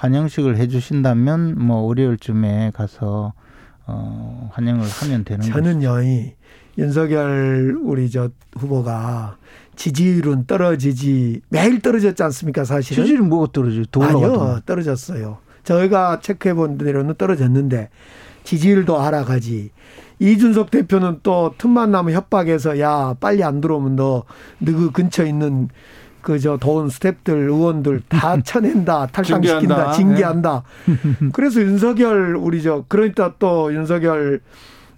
[0.00, 3.34] 환영식을 해주신다면 뭐 월요일쯤에 가서
[3.86, 5.52] 어 환영을 하면 되는 거죠.
[5.52, 6.32] 저는요, 이
[6.78, 9.36] 윤석열 우리 저 후보가
[9.76, 13.04] 지지율은 떨어지지 매일 떨어졌지 않습니까 사실은?
[13.04, 13.82] 지지율이 뭐가 떨어져?
[14.00, 15.38] 아니요 떨어졌어요.
[15.64, 17.90] 저희가 체크해 본 대로는 떨어졌는데
[18.44, 19.70] 지지율도 알아가지.
[20.18, 24.24] 이준석 대표는 또 틈만 나면 협박해서 야 빨리 안 들어오면 너
[24.58, 25.68] 너그 근처 있는
[26.22, 29.92] 그저 더운 스탭들 의원들 다 쳐낸다 탈당시킨다 징계한다.
[29.92, 30.62] 징계한다.
[31.32, 34.40] 그래서 윤석열 우리 저 그러니까 또 윤석열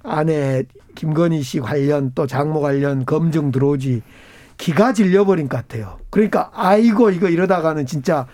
[0.03, 4.03] 안에 김건희 씨 관련 또 장모 관련 검증 들어오지
[4.59, 5.99] 기가 질려버린 것 같아요.
[6.11, 8.27] 그러니까 아이고 이거 이러다가는 진짜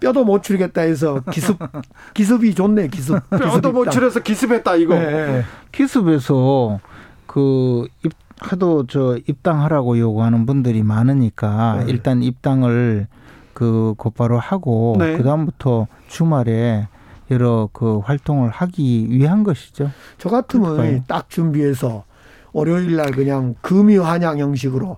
[0.00, 1.58] 뼈도 못 추리겠다 해서 기습
[2.14, 3.18] 기습이 좋네 기습.
[3.30, 4.94] 뼈도 못 추려서 기습했다 이거.
[4.94, 5.44] 네.
[5.72, 6.80] 기습에서
[7.26, 11.90] 그 입, 하도 저 입당하라고 요구하는 분들이 많으니까 네.
[11.90, 13.06] 일단 입당을
[13.52, 15.16] 그 곧바로 하고 네.
[15.16, 16.88] 그 다음부터 주말에
[17.30, 19.90] 여러 그 활동을 하기 위한 것이죠.
[20.18, 21.04] 저 같으면 그러니까요.
[21.06, 22.04] 딱 준비해서
[22.52, 24.96] 월요일 날 그냥 금이 환영 형식으로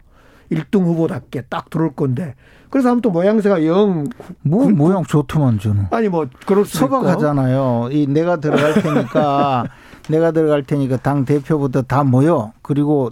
[0.51, 2.35] 1등 후보답게 딱 들어올 건데
[2.73, 4.09] 그래서 아무튼 모양새가 영
[4.43, 5.87] 뭐 그- 모양 좋더만 저는.
[5.91, 7.91] 아니 뭐 그럴 수도 있고 서박하잖아요.
[7.93, 9.67] 이 내가 들어갈 테니까
[10.09, 13.11] 내가 들어갈 테니까 당 대표부터 다 모여 그리고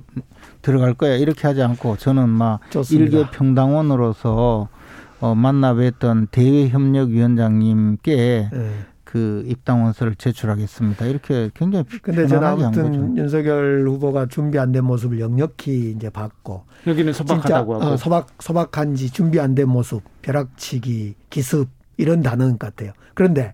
[0.63, 3.19] 들어갈 거야 이렇게 하지 않고 저는 막 좋습니다.
[3.19, 4.69] 일개 평당원으로서
[5.21, 8.13] 어, 만나 뵀던 대외협력위원장님께
[8.53, 8.71] 예.
[9.11, 11.05] 그 입당 원서를 제출하겠습니다.
[11.07, 12.47] 이렇게 굉장히 근데 저는.
[12.47, 17.85] 아무튼 윤석열 후보가 준비 안 된 모습을 역력히 이제 봤고 여기는 소박하다고 하고.
[17.85, 22.93] 어, 소박 소박한지 준비 안 된 모습, 벼락치기, 기습 이런 단어인 것 같아요.
[23.15, 23.53] 그런데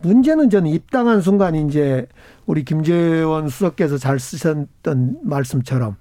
[0.00, 2.06] 문제는 저는 입당한 순간 이제
[2.46, 5.96] 우리 김재원 수석께서 잘 쓰셨던 말씀처럼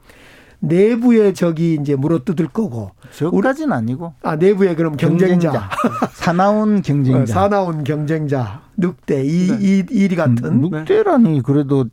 [0.59, 5.69] 내부에 적이 이제 물어뜯을 거고 저까지는 아니고 아 내부에 그럼 경쟁자,
[6.13, 7.21] 사나운 경쟁자.
[7.21, 9.57] 어, 사나운 경쟁자 늑대 이, 네.
[9.61, 11.85] 이 일이 같은 늑대라니 그래도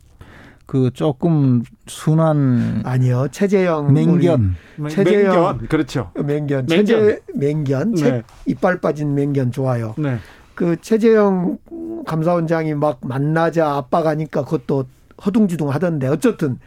[0.65, 4.55] 그 조금 순한 아니요 최재형 맹견.
[4.79, 5.67] 우리 최재형 맹견.
[5.67, 6.11] 그렇죠.
[6.15, 6.67] 맹견.
[6.67, 7.97] 최재 맹견, 네.
[8.01, 9.93] 채- 이빨 빠진 맹견 좋아요.
[9.99, 10.17] 네.
[10.55, 11.59] 그 최재형
[12.07, 14.85] 감사원장이 막 만나자 압박하니까 그것도
[15.23, 16.57] 허둥지둥 하던데 어쨌든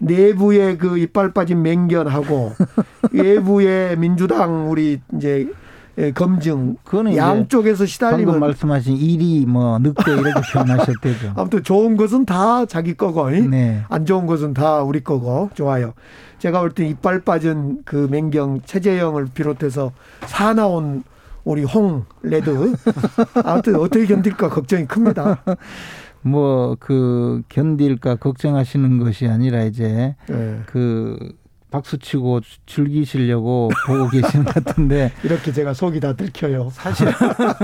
[0.00, 2.52] 내부의 그 이빨 빠진 맹견하고
[3.12, 5.48] 외부의 민주당 우리 이제
[5.98, 11.32] 예, 검증 그거는 양쪽에서 시달리면 말씀하신 일이 뭐 늑대 이렇게 표현하셨대죠.
[11.36, 13.82] 아무튼 좋은 것은 다 자기 거고 네.
[13.88, 15.92] 안 좋은 것은 다 우리 거고 좋아요.
[16.38, 19.92] 제가 볼 때 이빨 빠진 그 맹경 최재형을 비롯해서
[20.26, 21.02] 사나운
[21.44, 22.72] 우리 홍 레드
[23.44, 25.42] 아무튼 어떻게 견딜까 걱정이 큽니다.
[26.22, 30.60] 뭐 그 견딜까 걱정하시는 것이 아니라 이제 예.
[30.66, 31.16] 그
[31.70, 36.70] 박수 치고 즐기시려고 보고 계시는 것 같은데 이렇게 제가 속이 다 들켜요.
[36.72, 37.08] 사실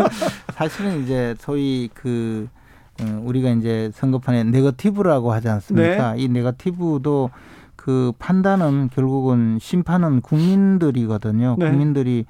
[0.55, 2.49] 사실은 이제 소위 그
[3.03, 6.15] 어, 우리가 이제 선거판에 네거티브라고 하지 않습니까?
[6.17, 7.31] 이 네거티브도
[7.75, 11.57] 그 판단은 결국은 심판은 국민들이거든요.
[11.59, 11.71] 네.
[11.71, 12.25] 국민들이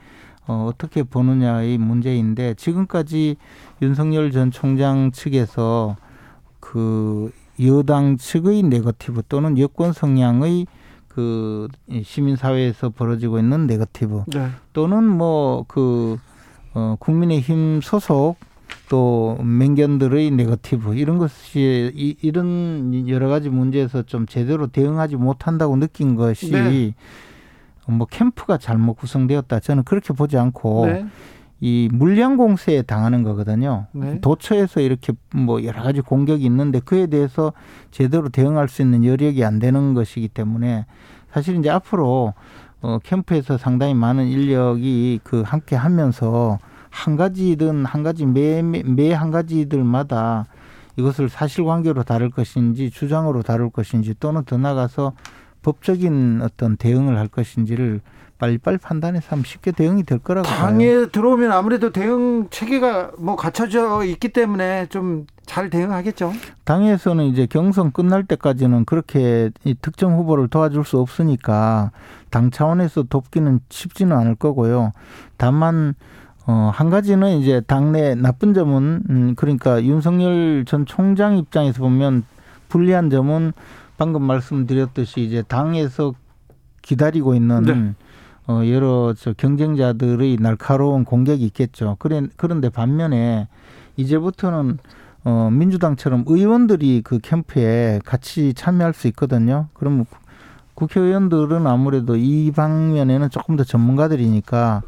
[0.48, 3.36] 어, 어떻게 보느냐의 문제인데 지금까지
[3.82, 5.96] 윤석열 전 총장 측에서
[6.66, 7.30] 그
[7.64, 10.66] 여당 측의 네거티브 또는 여권 성향의
[11.06, 11.68] 그
[12.02, 14.48] 시민사회에서 벌어지고 있는 네거티브 네.
[14.72, 16.18] 또는 뭐그
[16.74, 18.36] 어, 국민의힘 소속
[18.88, 26.16] 또 맹견들의 네거티브 이런 것이 이, 이런 여러 가지 문제에서 좀 제대로 대응하지 못한다고 느낀
[26.16, 26.94] 것이 네.
[27.86, 31.06] 뭐 캠프가 잘못 구성되었다 저는 그렇게 보지 않고 네.
[31.60, 33.86] 이 물량 공세에 당하는 거거든요.
[33.92, 34.20] 네.
[34.20, 37.52] 도처에서 이렇게 뭐 여러 가지 공격이 있는데 그에 대해서
[37.90, 40.84] 제대로 대응할 수 있는 여력이 안 되는 것이기 때문에
[41.32, 42.34] 사실 이제 앞으로
[42.82, 46.58] 어 캠프에서 상당히 많은 인력이 그 함께 하면서
[46.90, 50.44] 한 가지든 한 가지 매 매 한 가지들마다
[50.96, 55.12] 이것을 사실관계로 다룰 것인지 주장으로 다룰 것인지 또는 더 나가서
[55.62, 58.00] 법적인 어떤 대응을 할 것인지를
[58.38, 60.58] 빨리빨리 판단해서 하면 쉽게 대응이 될 거라고 봐요.
[60.58, 66.32] 당에 들어오면 아무래도 대응 체계가 뭐 갖춰져 있기 때문에 좀 잘 대응하겠죠.
[66.64, 71.92] 당에서는 이제 경선 끝날 때까지는 그렇게 이 특정 후보를 도와줄 수 없으니까
[72.30, 74.92] 당 차원에서 돕기는 쉽지는 않을 거고요.
[75.36, 75.94] 다만
[76.46, 82.24] 어, 한 가지는 이제 당내 나쁜 점은 음, 그러니까 윤석열 전 총장 입장에서 보면
[82.68, 83.52] 불리한 점은
[83.96, 86.12] 방금 말씀드렸듯이 이제 당에서
[86.82, 87.94] 기다리고 있는 네.
[88.48, 91.96] 어, 여러 저 경쟁자들의 날카로운 공격이 있겠죠.
[91.98, 93.48] 그래, 그런데 반면에
[93.96, 94.78] 이제부터는
[95.24, 99.68] 어, 민주당처럼 의원들이 그 캠프에 같이 참여할 수 있거든요.
[99.74, 100.04] 그럼
[100.74, 104.82] 국회의원들은 아무래도 이 방면에는 조금 더 전문가들이니까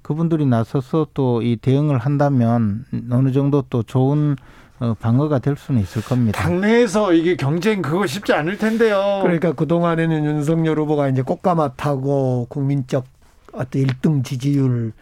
[0.00, 4.38] 그분들이 나서서 또 이 대응을 한다면 어느 정도 또 좋은 어,
[5.00, 6.40] 방어가 될 수는 있을 겁니다.
[6.42, 9.20] 당내에서 이게 경쟁 그거 쉽지 않을 텐데요.
[9.22, 13.04] 그러니까 그 동안에는 윤석열 후보가 이제 꽃가마 타고 국민적
[13.52, 14.92] 어떤 1등 지지율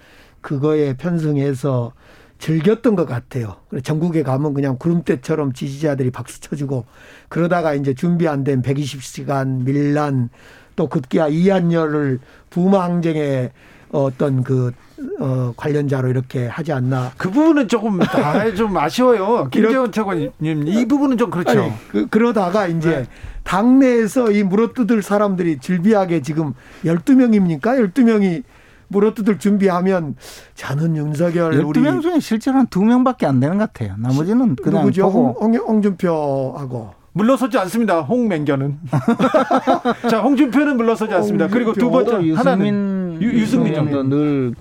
[0.40, 1.93] 그거에 편승해서
[2.38, 3.57] 즐겼던 것 같아요.
[3.69, 6.87] 그래 전국에 가면 그냥 구름대처럼 지지자들이 박수 쳐주고
[7.29, 10.31] 그러다가 이제 준비 안 된 120시간 밀란
[10.75, 13.53] 또 급기야 이한열을 부마 항쟁에
[13.92, 14.72] 어떤 그
[15.18, 17.12] 어, 관련자로 이렇게 하지 않나.
[17.16, 19.48] 그 부분은 조금 아, 좀 아쉬워요.
[19.50, 21.62] 김재원 최고님 이 부분은 좀 그렇죠.
[21.62, 23.07] 아니, 그, 그러다가 이제 네.
[23.44, 27.92] 당내에서 이 물어뜯을 사람들이 질비하게 지금 12명입니까?
[27.92, 28.44] 12명이
[28.88, 30.16] 물어뜯을 준비하면
[30.55, 33.94] 저는 윤석열 우리 12명 중에 실제로 한 2명밖에 안 되는 것 같아요.
[33.98, 35.11] 나머지는 그냥 누구죠?
[35.11, 38.00] 보고 홍, 홍, 홍준표하고 물러서지 않습니다.
[38.00, 38.78] 홍맹견은.
[40.11, 41.48] 자, 홍준표는 물러서지 않습니다.
[41.48, 44.54] 그리고 두 번째 하나는 유 승민 유- 유승민 정도 늘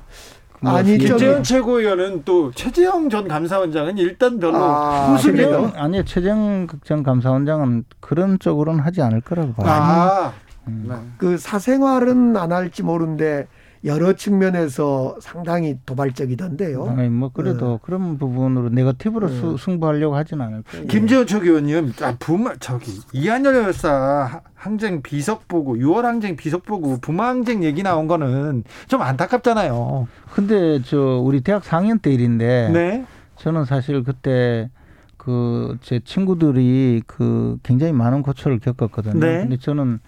[0.61, 5.47] 아니, 뭐 김재현 최고위원은 또 최재형 전 감사원장은 일단 별로 아, 웃음이에요.
[5.47, 5.71] 그래요?
[5.77, 9.67] 아니요 최정 전 감사원장은 그런 쪽으로는 하지 않을 거라고 봐요.
[9.71, 10.33] 아,
[10.67, 10.85] 음.
[10.89, 10.95] 네.
[11.17, 13.47] 그 사생활은 안 할지 모르는데
[13.85, 16.85] 여러 측면에서 상당히 도발적이던데요.
[16.97, 20.87] 아니 뭐 그래도 그런 부분으로 네거티브로 수- 승부하려고 하지는 않을 거예요.
[20.87, 27.27] 김재원 최고위원님, 아, 부마 저기 이한열 열사 항쟁 비석 보고 6월 항쟁 비석 보고 부마
[27.29, 30.07] 항쟁 얘기 나온 거는 좀 안타깝잖아요.
[30.33, 33.05] 근데 저 우리 대학 4학년 때 일인데 네.
[33.37, 34.69] 저는 사실 그때
[35.15, 39.19] 그 제 친구들이 그 굉장히 많은 고초를 겪었거든요.
[39.19, 39.39] 네.
[39.41, 39.99] 근데 저는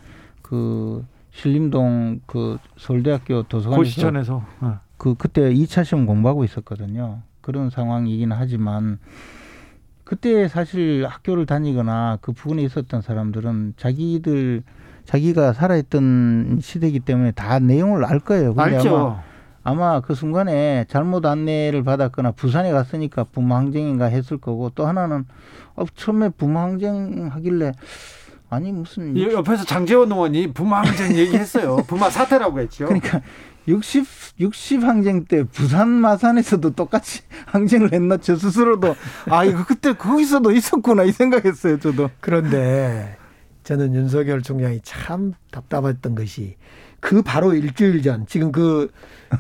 [0.42, 4.46] 그 신림동 그 서울대학교 도서관에서 고시천에서.
[4.62, 4.80] 어.
[4.98, 7.22] 그 그때 2차 시험 공부하고 있었거든요.
[7.42, 9.00] 그런 상황이긴 하지만
[10.04, 14.64] 그때 사실 학교를 다니거나 그 부근에 있었던 사람들은 자기들
[15.06, 18.54] 자기가 살아있던 시대이기 때문에 다 내용을 알 거예요.
[18.54, 18.98] 근데 알죠.
[18.98, 19.24] 아마
[19.64, 25.26] 아마 그 순간에 잘못 안내를 받았거나 부산에 갔으니까 부모항쟁인가 했을 거고 또 하나는
[25.76, 27.72] 어, 처음에 부모항쟁 하길래
[28.52, 31.78] 아니 무슨 이 옆에서 장재원 의원이 부마 항쟁 얘기했어요.
[31.88, 32.86] 부마 사태라고 했죠.
[32.86, 33.22] 그러니까
[33.66, 34.06] 60
[34.42, 38.96] 60 항쟁 때 부산 마산에서도 똑같이 항쟁을 했나 저 스스로도
[39.30, 43.16] 아 이거 그때 거기서도 있었구나 이 생각했어요 저도 그런데
[43.64, 46.58] 저는 윤석열 총장이 참 답답했던 것이
[47.00, 48.92] 그 바로 일주일 전 지금 그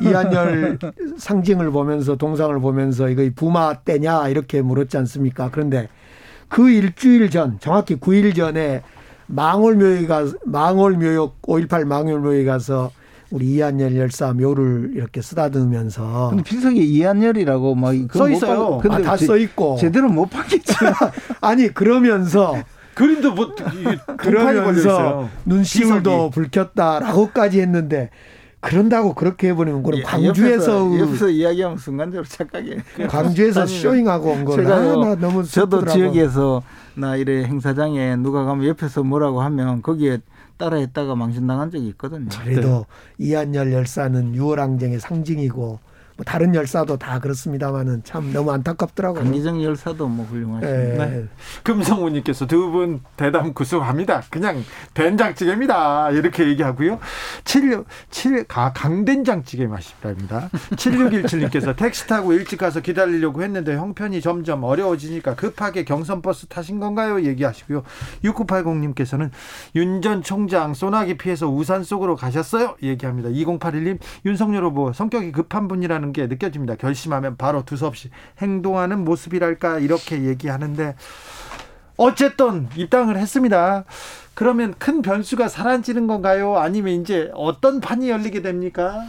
[0.01, 0.77] 이한열
[1.17, 5.49] 상징을 보면서 동상을 보면서 이거 부마 때냐 이렇게 물었지 않습니까?
[5.51, 5.89] 그런데
[6.47, 8.83] 그 일주일 전 정확히 9일 전에
[9.31, 12.91] 망월묘에 가 망월묘역 5.18 망월묘에 가서
[13.31, 18.69] 우리 이한열 열사 묘를 이렇게 쓰다듬으면서 근데 비석에 이한열이라고 막 그거 써못 있어요.
[18.77, 20.73] 봤- 근데 아, 다 제- 써 있고 제대로 못 봤겠지
[21.39, 22.55] 아니 그러면서
[22.93, 23.55] 그림도 뭐
[24.17, 25.29] 그러면서.
[25.45, 26.31] 눈시울도.
[26.31, 28.09] 불켰다라고까지 했는데
[28.61, 32.77] 그런다고 그렇게 해버리면 그럼 예, 광주에서 옆에서, 옆에서 이야기하면 순간적으로 착각해
[33.09, 35.91] 광주에서 아니, 쇼잉하고 온 제가요, 아, 나 너무 저도 슬프더라고.
[35.91, 36.63] 지역에서
[36.95, 40.19] 나 이래 행사장에 누가 가면 옆에서 뭐라고 하면 거기에
[40.57, 42.29] 따라했다가 망신당한 적이 있거든요.
[42.43, 42.85] 그래도
[43.17, 45.79] 이한열 열사는 유월항쟁의 상징이고
[46.21, 49.23] 뭐 다른 열사도 다 그렇습니다만은 참 너무 안타깝더라고요.
[49.23, 51.05] 강기정 열사도 뭐 훌륭하십니다.
[51.07, 51.09] 예.
[51.17, 51.25] 네.
[51.63, 54.21] 금성우님께서 두 분 대담 구수합니다.
[54.29, 56.11] 그냥 된장찌개입니다.
[56.11, 56.99] 이렇게 얘기하고요.
[57.43, 60.49] 7, 7, 가, 강된장찌개 맛있답니다.
[60.75, 67.23] 7617님께서 택시 타고 일찍 가서 기다리려고 했는데 형편이 점점 어려워지니까 급하게 경선버스 타신 건가요?
[67.23, 67.83] 얘기하시고요.
[68.23, 69.31] 6980님께서는
[69.75, 72.75] 윤 전 총장 소나기 피해서 우산 속으로 가셨어요?
[72.81, 73.29] 얘기합니다.
[73.29, 76.75] 2081님 윤석열 후보 성격이 급한 분이라는 게 느껴집니다.
[76.75, 80.95] 결심하면 바로 두서없이 행동하는 모습이랄까 이렇게 얘기하는데
[81.97, 83.85] 어쨌든 입당을 했습니다.
[84.33, 86.57] 그러면 큰 변수가 사라지는 건가요?
[86.57, 89.05] 아니면 이제 어떤 판이 열리게 됩니까?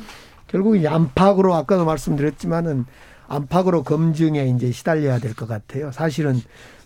[0.48, 2.84] 결국 이 안팎으로 아까도 말씀드렸지만은
[3.28, 5.90] 안팎으로 검증에 이제 시달려야 될 것 같아요.
[5.92, 6.38] 사실은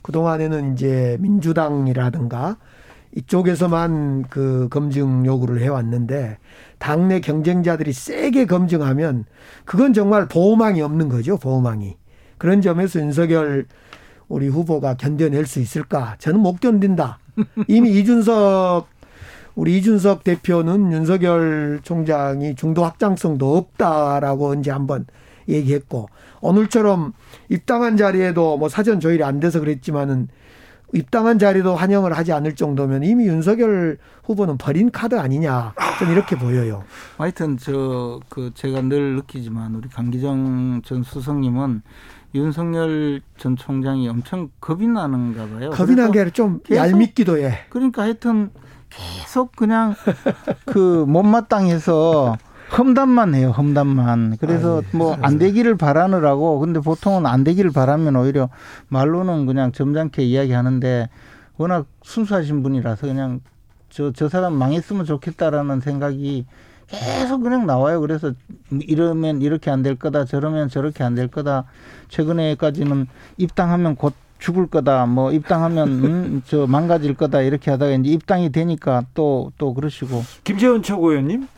[0.02, 2.56] 그 동안에는 이제 민주당이라든가
[3.16, 6.38] 이쪽에서만 그 검증 요구를 해왔는데
[6.78, 9.24] 당내 경쟁자들이 세게 검증하면
[9.64, 11.38] 그건 정말 보호망이 없는 거죠.
[11.38, 11.96] 보호망이
[12.38, 13.66] 그런 점에서 윤석열
[14.28, 16.16] 우리 후보가 견뎌낼 수 있을까?
[16.18, 17.18] 저는 못 견딘다.
[17.68, 18.88] 이미 이준석
[19.54, 25.06] 우리 이준석 대표는 윤석열 총장이 중도 확장성도 없다라고 이제 한번
[25.48, 26.08] 얘기했고
[26.42, 27.14] 오늘처럼
[27.48, 30.28] 입당한 자리에도 뭐 사전 조율이 안 돼서 그랬지만은
[30.92, 36.84] 입당한 자리도 환영을 하지 않을 정도면 이미 윤석열 후보는 버린 카드 아니냐 좀 이렇게 보여요.
[37.18, 41.82] 하여튼 저 그 제가 늘 느끼지만 우리 강기정 전 수석님은
[42.34, 45.70] 윤석열 전 총장이 엄청 겁이 나는가 봐요.
[45.70, 47.64] 겁이 난 게 좀 얄밉기도 해.
[47.70, 48.50] 그러니까 하여튼
[48.90, 49.94] 계속 그냥
[50.66, 52.36] 그 못마땅해서
[52.76, 54.36] 험담만 해요, 험담만.
[54.40, 58.48] 그래서 뭐 안 되기를 바라느라고 근데 보통은 안 되기를 바라면 오히려
[58.88, 61.08] 말로는 그냥 점잖게 이야기하는데
[61.58, 63.40] 워낙 순수하신 분이라서 그냥
[63.88, 66.44] 저, 저 사람 망했으면 좋겠다라는 생각이
[66.88, 68.00] 계속 그냥 나와요.
[68.00, 68.32] 그래서
[68.70, 71.64] 이러면 이렇게 안 될 거다, 저러면 저렇게 안 될 거다.
[72.08, 73.06] 최근에까지는
[73.38, 75.06] 입당하면 곧 죽을 거다.
[75.06, 77.40] 뭐 입당하면 음, 저 망가질 거다.
[77.40, 81.48] 이렇게 하다가 이제 입당이 되니까 또또 그러시고 김재원 최고위원님.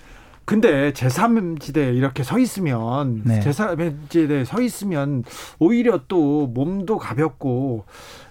[0.48, 3.40] 근데 제3지대에 이렇게 서 있으면 네.
[3.40, 5.22] 제3지대에 서 있으면
[5.58, 7.84] 오히려 또 몸도 가볍고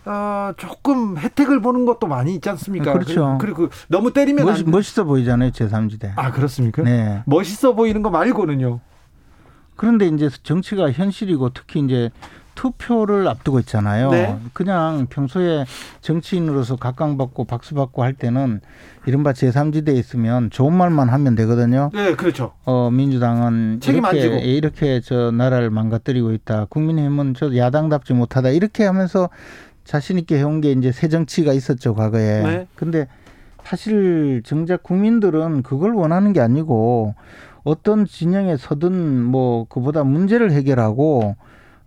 [0.05, 2.93] 어, 조금 혜택을 보는 것도 많이 있지 않습니까?
[2.93, 3.38] 그렇죠.
[3.39, 5.51] 그리고, 그리고 너무 때리면 멋, 안- 멋있어 보이잖아요.
[5.51, 6.13] 제3지대.
[6.15, 6.82] 아 그렇습니까?
[6.82, 7.22] 네.
[7.28, 8.80] 멋있어 보이는 거 말고는요.
[9.76, 12.09] 그런데 이제 정치가 현실이고 특히 이제
[12.58, 14.10] 투표를 앞두고 있잖아요.
[14.10, 14.36] 네.
[14.53, 15.66] 그냥 평소에
[16.01, 18.62] 정치인으로서 각광받고 박수받고 할 때는
[19.05, 21.91] 이른바 제3지대에 있으면 좋은 말만 하면 되거든요.
[21.93, 22.53] 네, 그렇죠.
[22.66, 24.49] 어, 민주당은 책임 안 이렇게, 지고.
[24.49, 26.66] 이렇게 저 나라를 망가뜨리고 있다.
[26.66, 28.49] 국민의힘은 저 야당답지 못하다.
[28.49, 29.30] 이렇게 하면서
[29.84, 32.41] 자신있게 해온 게 이제 새 정치가 있었죠, 과거에.
[32.41, 32.68] 네.
[32.76, 33.08] 근데
[33.64, 37.14] 사실 정작 국민들은 그걸 원하는 게 아니고
[37.64, 41.36] 어떤 진영에 서든 뭐 그보다 문제를 해결하고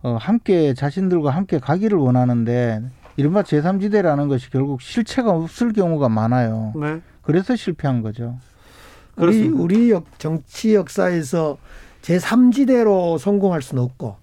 [0.03, 2.82] 어, 함께 자신들과 함께 가기를 원하는데
[3.16, 6.72] 이른바 제3지대라는 것이 결국 실체가 없을 경우가 많아요.
[6.76, 7.01] 네.
[7.22, 8.36] 그래서 실패한 거죠.
[9.16, 9.62] 우리 그렇습니다.
[9.62, 11.59] 우리 역, 정치 역사에서
[12.03, 14.16] 제3지대로 성공할 수는 없고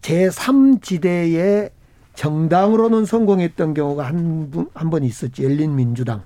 [0.00, 1.70] 제3지대의
[2.14, 5.44] 정당으로는 성공했던 경우가 한, 분- 한번 있었지.
[5.44, 6.22] 열린 민주당.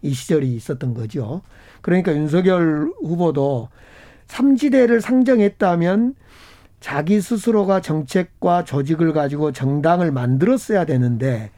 [0.00, 1.42] 이 시절이 있었던 거죠.
[1.82, 3.68] 그러니까 윤석열 후보도
[4.28, 6.14] 3지대를 상정했다면
[6.80, 11.50] 자기 스스로가 정책과 조직을 가지고 정당을 만들었어야 되는데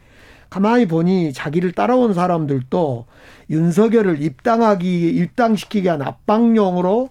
[0.48, 3.06] 가만히 보니 자기를 따라온 사람들도
[3.50, 7.10] 윤석열을 입당하기 입당시키기 위한 압박용으로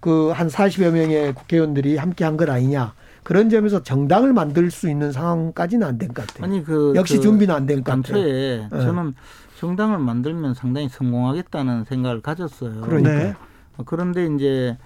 [0.00, 2.94] 그 한 40여 명의 국회의원들이 함께 한 것 아니냐.
[3.22, 6.44] 그런 점에서 정당을 만들 수 있는 상황까지는 안 된 것 같아요.
[6.44, 8.20] 아니 그 역시 그 준비는 안 된 것 같아요.
[8.24, 8.68] 네.
[8.68, 9.14] 저는
[9.60, 12.80] 정당을 만들면 상당히 성공하겠다는 생각을 가졌어요.
[12.80, 13.18] 그러니까요.
[13.18, 13.34] 네.
[13.76, 14.76] 어, 그런데 이제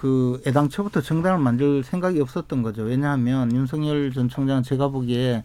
[0.00, 2.84] 그 애당초부터 정당을 만들 생각이 없었던 거죠.
[2.84, 5.44] 왜냐하면 윤석열 전 총장 제가 보기에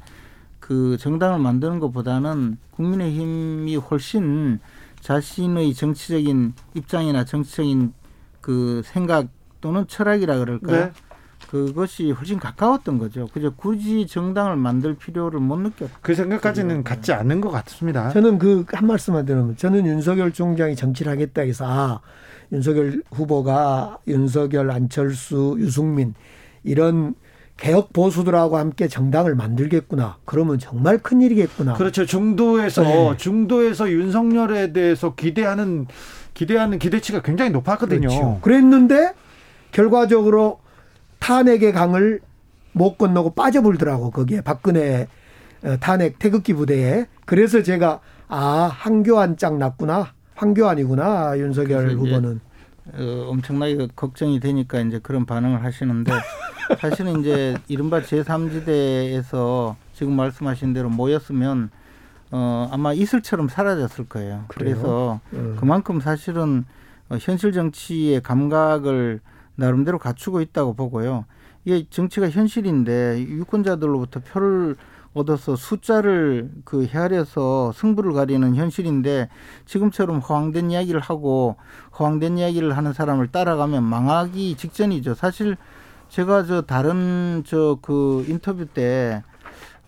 [0.62, 4.62] 그 정당을 만드는 것보다는 국민의힘이 훨씬
[5.02, 7.92] 자신의 정치적인 입장이나 정치적인
[8.40, 9.28] 그 생각
[9.60, 10.86] 또는 철학이라 그럴까요?
[10.86, 10.92] 네.
[11.50, 13.28] 그것이 훨씬 가까웠던 거죠.
[13.34, 15.90] 그저 굳이 정당을 만들 필요를 못 느꼈.
[16.02, 18.10] 그 생각까지는 갖지 않는 것 같습니다.
[18.12, 22.00] 저는 그 한 말씀만 드리면 저는 윤석열 총장이 정치를 하겠다 해서 아
[22.56, 26.14] 윤석열 후보가 윤석열 안철수 유승민
[26.64, 27.16] 이런
[27.58, 30.18] 개혁 보수들하고 함께 정당을 만들겠구나.
[30.26, 31.74] 그러면 정말 큰 일이겠구나.
[31.74, 32.06] 그렇죠.
[32.06, 33.18] 중도에서 네.
[33.18, 35.88] 중도에서 윤석열에 대해서 기대하는
[36.34, 38.08] 기대하는 기대치가 굉장히 높았거든요.
[38.10, 38.40] 그렇죠.
[38.42, 39.14] 그랬는데
[39.72, 40.60] 결과적으로
[41.20, 42.20] 탄핵의 강을
[42.74, 45.08] 못 건너고 빠져불더라고 거기에 박근혜
[45.64, 52.42] 어, 탄핵 태극기 부대에 그래서 제가 아 한교안 짱 났구나 황교안이구나 윤석열 후보는
[52.94, 56.12] 어, 엄청나게 걱정이 되니까 이제 그런 반응을 하시는데
[56.80, 61.70] 사실은 이제 이른바 제3지대에서 지금 말씀하신 대로 모였으면
[62.32, 64.46] 어, 아마 이슬처럼 사라졌을 거예요.
[64.48, 64.76] 그래요?
[64.76, 65.56] 그래서 음.
[65.60, 66.66] 그만큼 사실은
[67.10, 69.20] 어, 현실 정치의 감각을
[69.56, 71.26] 나름대로 갖추고 있다고 보고요.
[71.64, 74.76] 이게 정치가 현실인데 유권자들로부터 표를
[75.16, 79.30] 얻어서 숫자를 그 헤아려서 승부를 가리는 현실인데
[79.66, 81.56] 지금처럼 허황된 이야기를 하고
[81.98, 85.16] 허황된 이야기를 하는 사람을 따라가면 망하기 직전이죠.
[85.16, 85.58] 사실
[86.10, 89.24] 제가 저 다른 저 그 인터뷰 때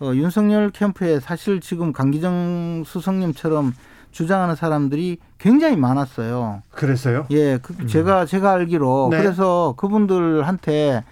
[0.00, 3.74] 어, 윤석열 캠프에 사실 지금 강기정 수석님처럼
[4.10, 6.62] 주장하는 사람들이 굉장히 많았어요.
[6.70, 7.26] 그랬어요?
[7.30, 9.18] 예, 그 제가 제가 알기로 네.
[9.18, 11.04] 그래서 그분들한테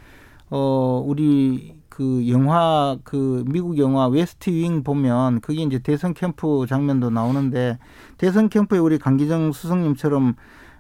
[0.49, 7.09] 어 우리 그 영화 그 미국 영화 웨스트 윙 보면 그게 이제 대선 캠프 장면도
[7.09, 7.79] 나오는데
[8.19, 10.35] 대선 캠프에 우리 강기정 수석님처럼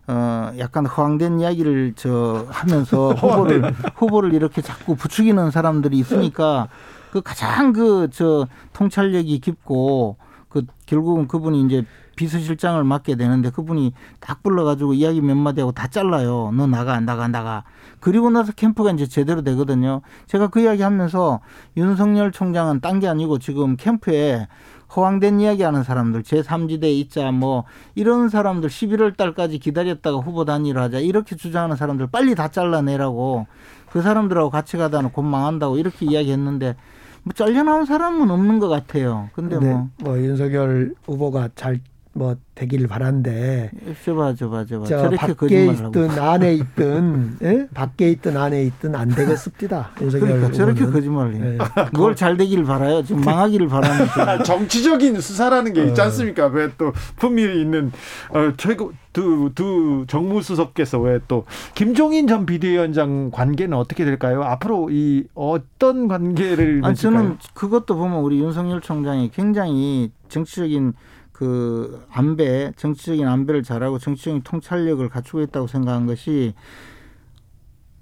[0.08, 6.68] 어 약간 허황된 이야기를 저 하면서 후보를 후보를 이렇게 자꾸 부추기는 사람들이 있으니까
[7.10, 10.18] 그 가장 그 저 통찰력이 깊고
[10.50, 11.86] 그 결국은 그분이 이제
[12.16, 16.50] 비서실장을 맡게 되는데 그분이 딱 불러가지고 이야기 몇 마디 하고 다 잘라요.
[16.54, 17.64] 너 나가 나가 나가.
[18.06, 20.00] 그리고 나서 캠프가 이제 제대로 되거든요.
[20.28, 21.40] 제가 그 이야기 하면서
[21.76, 24.46] 윤석열 총장은 딴 게 아니고 지금 캠프에
[24.94, 27.64] 허황된 이야기 하는 사람들 제3지대 있자 뭐
[27.96, 33.48] 이런 사람들 11월 달까지 기다렸다가 후보 단일화 하자 이렇게 주장하는 사람들 빨리 다 잘라내라고
[33.90, 36.76] 그 사람들하고 같이 가다는 곧 망한다고 이렇게 이야기했는데
[37.24, 39.30] 뭐 잘려나온 사람은 없는 것 같아요.
[39.32, 41.80] 근데 근데 뭐뭐 윤석열 후보가 잘
[42.16, 43.70] 뭐 되길 바란데
[44.02, 47.68] 저봐 저봐 저봐 저 밖에 있든 안에 있든 예?
[47.74, 49.90] 밖에 있든 안에 있든 안 되겠습니다.
[49.96, 50.86] 그러니까 저렇게.
[50.86, 51.58] 거짓말을 해요.
[51.58, 51.58] 예.
[51.92, 53.02] 뭘잘 되기를 바라요.
[53.04, 56.04] 지금 망하기를 바라면서 아, 정치적인 수사라는 게 있지 어.
[56.04, 56.46] 않습니까?
[56.46, 57.92] 왜 또 품위 있는
[58.30, 61.44] 어, 최고 두, 두 정무수석께서 왜 또
[61.74, 64.42] 김종인 전 비대위원장 관계는 어떻게 될까요?
[64.42, 66.94] 앞으로 이 어떤 관계를 아니 맺을까요?
[66.94, 70.94] 저는 그것도 보면 우리 윤석열 총장이 굉장히 정치적인
[71.36, 76.54] 그 안배, 정치적인 안배를 잘하고 정치적인 통찰력을 갖추고 있다고 생각한 것이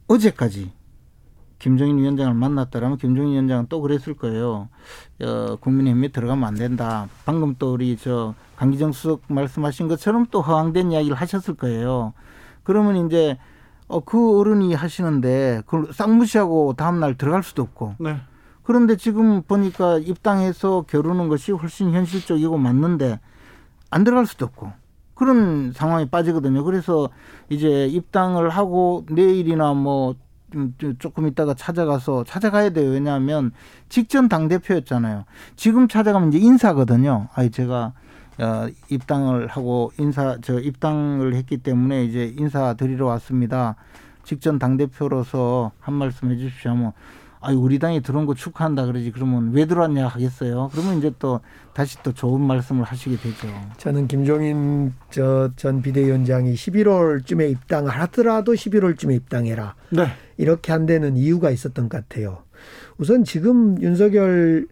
[0.07, 0.71] 어제까지
[1.59, 4.69] 김정인 위원장을 만났다라면 김정인 위원장은 또 그랬을 거예요.
[5.21, 7.09] 어, 국민의힘에 들어가면 안 된다.
[7.25, 12.13] 방금 또 우리 저 강기정 수석 말씀하신 것처럼 또 허황된 이야기를 하셨을 거예요.
[12.63, 13.37] 그러면 이제
[13.89, 18.17] 어, 그 어른이 하시는데 그걸 싹 무시하고 다음날 들어갈 수도 없고 네.
[18.65, 23.21] 그런데 지금 보니까 입당해서 겨루는 것이 훨씬 현실적이고 맞는데
[23.91, 24.73] 안 들어갈 수도 없고
[25.15, 26.65] 그런 상황에 빠지거든요.
[26.65, 27.09] 그래서
[27.49, 32.91] 이제 입당을 하고 내일이나 뭐좀 조금 있다가 찾아가서 찾아가야 돼요.
[32.91, 33.53] 왜냐하면
[33.89, 35.25] 직전 당 대표였잖아요.
[35.57, 37.29] 지금 찾아가면 이제 인사거든요.
[37.35, 37.93] 아니 제가
[38.39, 43.77] 어, 입당을 하고 인사 저 입당을 했기 때문에 이제 인사 드리러 왔습니다.
[44.25, 46.93] 직전 당 대표로서 한 말씀 해주십시오 하면
[47.47, 50.71] 아유 우리 당에 들어온 거 축하한다 그러지 그러면 왜 들어왔냐 하겠어요.
[50.73, 51.41] 그러면 이제 또
[51.75, 53.49] 다시 또 좋은 말씀을 하시게 되죠.
[53.77, 59.75] 저는 김종인 저 전 비대위원장이 11월쯤에 입당을 하더라도 11월쯤에 입당해라.
[59.91, 60.07] 네.
[60.37, 62.43] 이렇게 한 데는 이유가 있었던 것 같아요.
[62.99, 64.67] 우선 지금 윤석열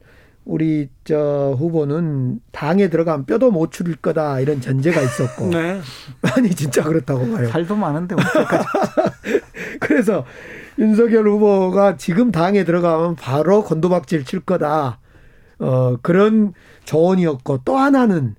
[0.44, 5.80] 우리 저 후보는 당에 들어가면 뼈도 못 추릴 거다 이런 전제가 있었고 네.
[6.22, 7.48] 아니 진짜 그렇다고 봐요.
[7.48, 8.16] 살도 많은데?
[9.80, 10.24] 그래서
[10.78, 14.98] 윤석열 후보가 지금 당에 들어가면 바로 건도박질 칠 거다.
[15.58, 16.54] 어, 그런
[16.84, 18.34] 조언이었고 또 하나는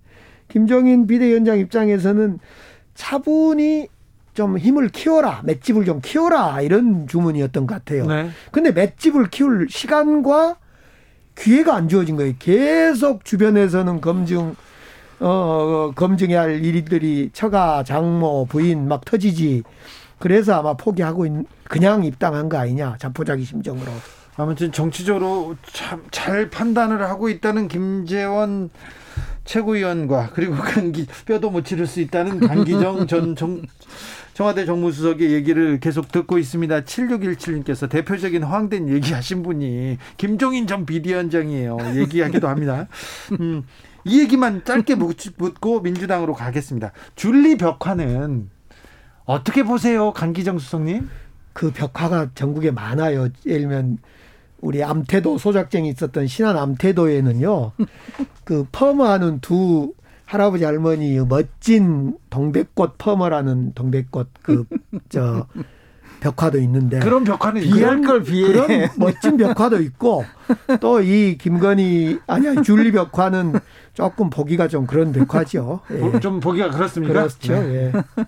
[0.49, 2.39] 김종인 비대위원장 입장에서는
[2.95, 3.87] 차분히
[4.33, 5.41] 좀 힘을 키워라.
[5.43, 6.61] 맷집을 좀 키워라.
[6.61, 8.07] 이런 주문이었던 것 같아요.
[8.07, 8.29] 네.
[8.51, 10.57] 근데 맷집을 키울 시간과
[11.35, 12.33] 기회가 안 주어진 거예요.
[12.39, 14.55] 계속 주변에서는 검증,
[15.19, 19.63] 어, 검증해야 할 일들이 처가, 장모, 부인 막 터지지.
[20.19, 21.31] 그래서 아마 포기하고 있,
[21.65, 22.97] 그냥 입당한 거 아니냐.
[22.99, 23.91] 자포자기 심정으로.
[24.35, 28.69] 아무튼 정치적으로 참 잘 판단을 하고 있다는 김재원
[29.45, 33.61] 최고위원과 그리고 강기 뼈도 못 치를 수 있다는 강기정 전 정,
[34.33, 36.81] 청와대 정무수석의 얘기를 계속 듣고 있습니다.
[36.81, 41.77] 7617님께서 대표적인 허황된 얘기하신 분이 김종인 전 비대위원장이에요.
[41.95, 42.87] 얘기하기도 합니다.
[43.39, 43.63] 음,
[44.05, 46.93] 이 얘기만 짧게 묻고 민주당으로 가겠습니다.
[47.15, 48.49] 줄리 벽화는
[49.25, 51.09] 어떻게 보세요, 강기정 수석님?
[51.53, 53.29] 그 벽화가 전국에 많아요.
[53.45, 53.99] 예를 들면
[54.61, 57.71] 우리 암태도 소작쟁이 있었던 신안 암태도에는요.
[58.43, 59.93] 그 펌하는 두
[60.25, 64.65] 할아버지 할머니 멋진 동백꽃 펌어라는 동백꽃 그
[65.09, 65.47] 저
[66.21, 68.47] 벽화도 있는데 그런 벽화는 비할 걸 비해.
[68.47, 70.23] 그런 멋진 벽화도 있고
[70.79, 73.59] 또 이 김건희 아니야 줄리 벽화는
[73.93, 75.81] 조금 보기가 좀 그런 벽화죠.
[75.91, 76.19] 예.
[76.21, 77.13] 좀 보기가 그렇습니까?
[77.13, 77.53] 그렇죠.
[77.53, 77.91] 네.
[77.93, 78.23] 예.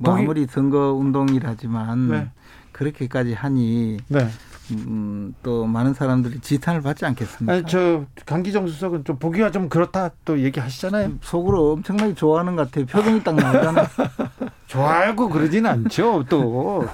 [0.00, 2.30] 뭐 거기- 아무리 선거 운동이라지만 네.
[2.72, 4.26] 그렇게까지 하니 네.
[4.72, 7.52] 음, 또 많은 사람들이 지탄을 받지 않겠습니까?
[7.52, 11.14] 아니, 저 강기정 수석은 좀 보기가 좀 그렇다 또 얘기하시잖아요.
[11.22, 12.86] 속으로 엄청나게 좋아하는 것 같아요.
[12.86, 13.86] 표정이 딱 나오잖아요.
[14.68, 16.24] 좋아하고 그러진 않죠.
[16.28, 16.86] 또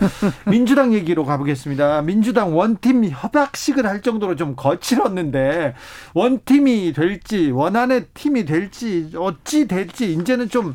[0.51, 2.01] 민주당 얘기로 가보겠습니다.
[2.01, 5.75] 민주당 원팀 협약식을 할 정도로 좀 거칠었는데
[6.15, 10.75] 원팀이 될지 원안의 팀이 될지 어찌 될지 이제는 좀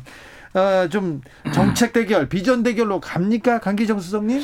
[0.54, 1.20] 어, 좀
[1.52, 4.40] 정책 대결, 비전 대결로 갑니까, 강기정 수석님?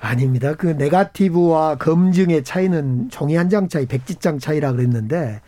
[0.00, 0.54] 아닙니다.
[0.54, 5.40] 그 네가티브와 검증의 차이는 종이 한 장 차이, 백지장 차이라 그랬는데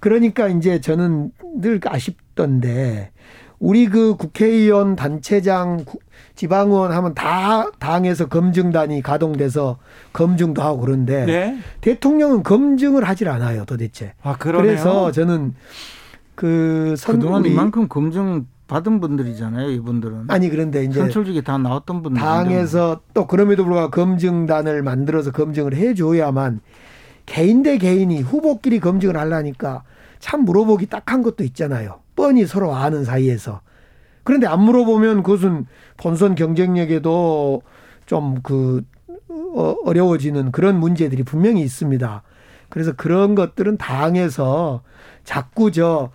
[0.00, 3.10] 그러니까 이제 저는 늘 아쉽던데
[3.58, 5.98] 우리 그 국회의원 단체장 구-
[6.34, 9.78] 지방의원 하면 다 당에서 검증단이 가동돼서
[10.12, 11.58] 검증도 하고 그런데 네.
[11.80, 14.14] 대통령은 검증을 하질 않아요 도대체.
[14.22, 14.66] 아 그러네요.
[14.72, 15.54] 그래서 저는
[16.34, 19.70] 그 선, 그동안 이만큼 검증 받은 분들이잖아요.
[19.70, 22.20] 이분들은 아니 그런데 이제 선출직에 다 나왔던 분들.
[22.20, 26.60] 당에서 또 그럼에도 불구하고 검증단을 만들어서 검증을 해줘야만
[27.26, 29.84] 개인 대 개인이 후보끼리 검증을 하려니까
[30.18, 32.00] 참 물어보기 딱한 것도 있잖아요.
[32.16, 33.60] 뻔히 서로 아는 사이에서.
[34.24, 35.66] 그런데 안 물어보면 그것은
[35.96, 37.62] 본선 경쟁력에도
[38.06, 38.82] 좀그
[39.84, 42.22] 어려워지는 그런 문제들이 분명히 있습니다.
[42.68, 44.82] 그래서 그런 것들은 당에서
[45.24, 46.10] 자꾸 저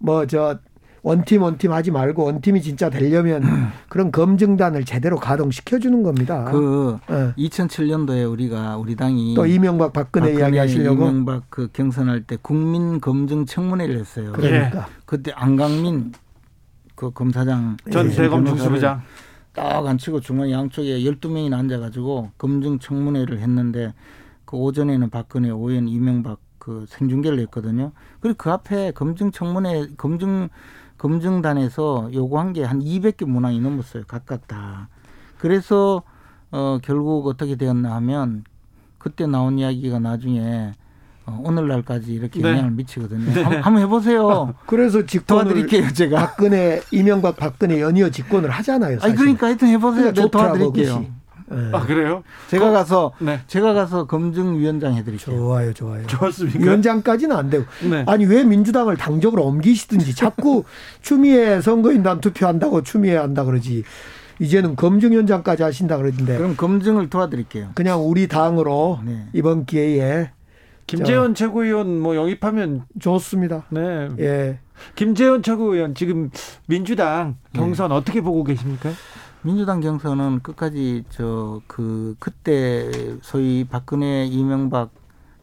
[0.00, 0.58] 뭐 저
[1.06, 3.44] 원팀 원팀 하지 말고 원팀이 진짜 되려면
[3.88, 6.50] 그런 검증단을 제대로 가동시켜 주는 겁니다.
[6.50, 7.32] 그 예.
[7.38, 13.46] 2007년도에 우리가 우리 당이 또 이명박 박근혜, 이야기 하시려고 이명박 그 경선할 때 국민 검증
[13.46, 14.32] 청문회를 했어요.
[14.32, 16.10] 그러니까 그때 안강민
[16.96, 19.02] 그 검사장 전 예, 대검 변호사를 중수부장.
[19.52, 23.94] 딱 앉히고 중앙 양쪽에 12명이나 앉아 가지고 검증 청문회를 했는데
[24.44, 27.92] 그 오전에는 박근혜, 오후에는 이명박 그 생중계를 했거든요.
[28.18, 30.48] 그리고 그 앞에 검증 청문회, 검증,
[30.98, 34.04] 검증단에서 요구한 게 한 200개 문항이 넘었어요.
[34.06, 34.88] 각각 다.
[35.38, 36.02] 그래서
[36.50, 38.44] 어, 결국 어떻게 되었나 하면
[38.98, 40.72] 그때 나온 이야기가 나중에
[41.26, 42.50] 어, 오늘날까지 이렇게 네.
[42.50, 43.30] 영향을 미치거든요.
[43.44, 44.54] 한번, 한번 해보세요.
[44.66, 46.18] 그래서 직권을 도와드릴게요, 제가.
[46.18, 48.92] 박근혜 이명박 박근혜 연이어 직권을 하잖아요.
[48.92, 49.16] 아니 사실.
[49.16, 50.12] 그러니까 하여튼 해보세요.
[50.12, 50.98] 그러니까 내가 좋더라고, 도와드릴게요.
[51.00, 51.15] 그것
[51.50, 51.54] 이.
[51.54, 51.70] 예.
[51.72, 52.22] 아 그래요?
[52.48, 53.40] 제가 가서 네.
[53.46, 55.36] 제가 가서 검증위원장 해드릴게요.
[55.36, 56.06] 좋아요, 좋아요.
[56.06, 56.58] 좋았습니까?
[56.58, 57.64] 위원장까지는 안 되고.
[57.88, 58.04] 네.
[58.06, 60.64] 아니 왜 민주당을 당적으로 옮기시든지 자꾸
[61.02, 63.84] 추미애 선거인단 투표한다고 추미애 한다 그러지.
[64.38, 66.36] 이제는 검증위원장까지 하신다 그러던데.
[66.36, 67.70] 그럼 검증을 도와드릴게요.
[67.74, 69.26] 그냥 우리 당으로 네.
[69.32, 70.30] 이번 기회에
[70.86, 73.64] 김재현 최고위원 뭐 영입하면 좋습니다.
[73.70, 74.08] 네.
[74.20, 74.58] 예.
[74.94, 76.30] 김재현 최고위원 지금
[76.66, 78.90] 민주당 경선 어떻게 보고 계십니까?
[79.46, 82.90] 민주당 경선은 끝까지 저 그 그때
[83.22, 84.90] 소위 박근혜 이명박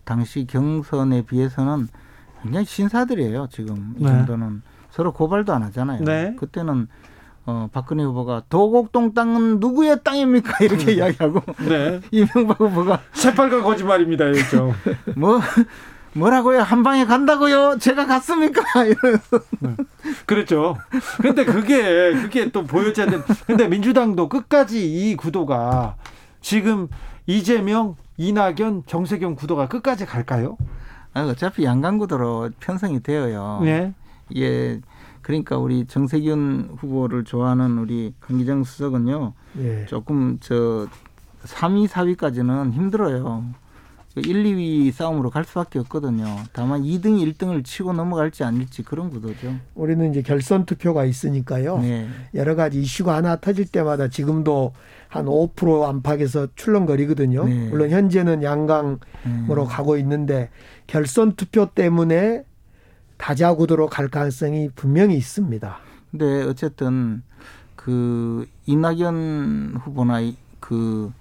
[0.03, 1.87] 당시 경선에 비해서는
[2.41, 3.47] 굉장히 신사들이에요.
[3.49, 4.09] 지금 이 네.
[4.09, 6.03] 정도는 서로 고발도 안 하잖아요.
[6.03, 6.35] 네.
[6.37, 6.89] 그때는
[7.45, 12.01] 어 박근혜 후보가 도곡동 땅은 누구의 땅입니까 이렇게 이야기하고 네.
[12.11, 14.73] 이명박 후보가 새빨간 거짓말입니다, 일종.
[15.15, 15.39] 뭐
[16.15, 19.39] 뭐라고요 한 방에 간다고요 제가 갔습니까 이러면서
[20.25, 20.77] 그렇죠.
[21.21, 23.23] 근데 그게 그게 또 보여지 않는.
[23.45, 25.95] 근데 민주당도 끝까지 이 구도가
[26.41, 26.87] 지금
[27.25, 30.57] 이재명, 이낙연, 정세경 구도가 끝까지 갈까요?
[31.13, 33.61] 아, 어차피 양강구도로 편성이 되어요.
[33.63, 33.93] 네.
[34.35, 34.81] 예.
[35.21, 39.33] 그러니까 우리 정세균 후보를 좋아하는 우리 강기정 수석은요.
[39.59, 39.85] 예.
[39.85, 40.87] 조금 저
[41.45, 43.45] 3위, 4위까지는 힘들어요.
[44.15, 46.25] 1, 2위 싸움으로 갈 수밖에 없거든요.
[46.53, 49.55] 다만 2등, 1등을 치고 넘어갈지 아닐지 그런 구도죠.
[49.73, 51.79] 우리는 이제 결선 투표가 있으니까요.
[51.79, 52.07] 네.
[52.35, 54.73] 여러 가지 이슈가 하나 터질 때마다 지금도
[55.07, 57.45] 한 5% 안팎에서 출렁거리거든요.
[57.45, 57.69] 네.
[57.69, 59.65] 물론 현재는 양강으로 음.
[59.67, 60.49] 가고 있는데
[60.85, 62.43] 결선 투표 때문에
[63.17, 65.77] 다자 구도로 갈 가능성이 분명히 있습니다.
[66.11, 67.23] 근데 어쨌든
[67.75, 71.11] 그 이낙연 후보나 이- 그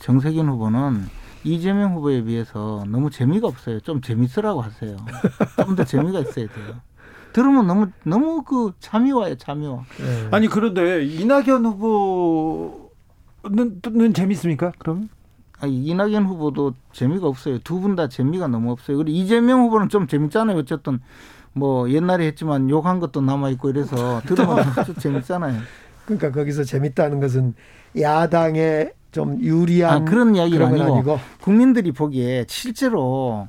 [0.00, 1.04] 정세균 후보는
[1.46, 3.80] 이재명 후보에 비해서 너무 재미가 없어요.
[3.80, 4.96] 좀 재밌으라고 하세요.
[5.56, 6.80] 좀 더 재미가 있어야 돼요.
[7.32, 9.84] 들으면 너무 너무 그 잠이 와요, 잠이 와.
[10.00, 10.28] 예.
[10.30, 14.72] 아니 그런데 이낙연 후보는 는 재밌습니까?
[14.78, 15.08] 그럼?
[15.60, 17.58] 아, 이낙연 후보도 재미가 없어요.
[17.60, 18.98] 두 분 다 재미가 너무 없어요.
[18.98, 20.56] 그리고 이재명 후보는 좀 재밌잖아요.
[20.58, 21.00] 어쨌든
[21.52, 25.60] 뭐 옛날에 했지만 욕한 것도 남아 있고 이래서 들으면 좀 재밌잖아요.
[26.04, 27.54] 그러니까 거기서 재밌다는 것은
[27.98, 33.48] 야당에 좀 유리한 아, 그런 이야기가 그런 건 아니고 국민들이 보기에 실제로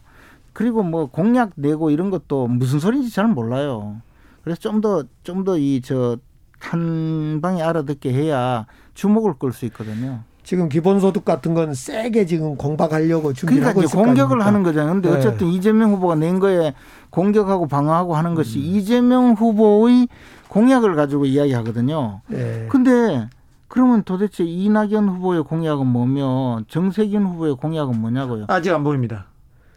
[0.53, 3.97] 그리고 뭐 공약 내고 이런 것도 무슨 소리인지 잘 몰라요.
[4.43, 6.17] 그래서 좀 더 좀 더 이 저
[6.59, 8.65] 한 방에 알아듣게 해야
[8.95, 10.21] 주목을 끌 수 있거든요.
[10.43, 14.41] 지금 기본소득 같은 건 세게 지금 공박하려고 준비를 그러니까 하고 공격을?
[14.41, 14.93] 하는 거잖아요.
[14.93, 15.17] 근데 네.
[15.17, 16.73] 어쨌든 이재명 후보가 낸 거에
[17.11, 18.35] 공격하고 방어하고 하는 음.
[18.35, 20.07] 것이 이재명 후보의
[20.47, 22.21] 공약을 가지고 이야기하거든요.
[22.31, 22.67] 예.
[22.71, 23.27] 근데
[23.67, 28.45] 그러면 도대체 이낙연 후보의 공약은 뭐며 정세균 후보의 공약은 뭐냐고요?
[28.47, 29.27] 아직 안 보입니다.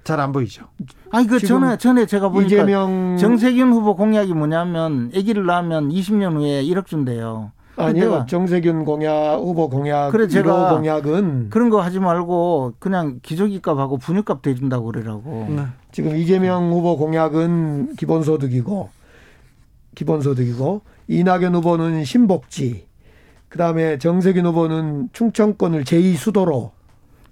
[0.02, 0.66] 잘 안 보이죠.
[1.10, 6.62] 아니 그 전에 전에 제가 보니까 이재명 정세균 후보 공약이 뭐냐면 아기를 낳으면 20년 후에
[6.64, 7.52] 1억 준대요.
[7.76, 13.98] 아니요 정세균 공약 후보 공약 그래, 제가 1호 공약은 그런 거 하지 말고 그냥 기저귀값하고
[13.98, 15.46] 분유값 대준다고 그러라고.
[15.48, 15.66] 네.
[15.92, 18.88] 지금 이재명 후보 공약은 기본소득이고
[19.94, 22.86] 기본소득이고 이낙연 후보는 신복지
[23.50, 26.72] 그다음에 정세균 후보는 충청권을 제2 수도로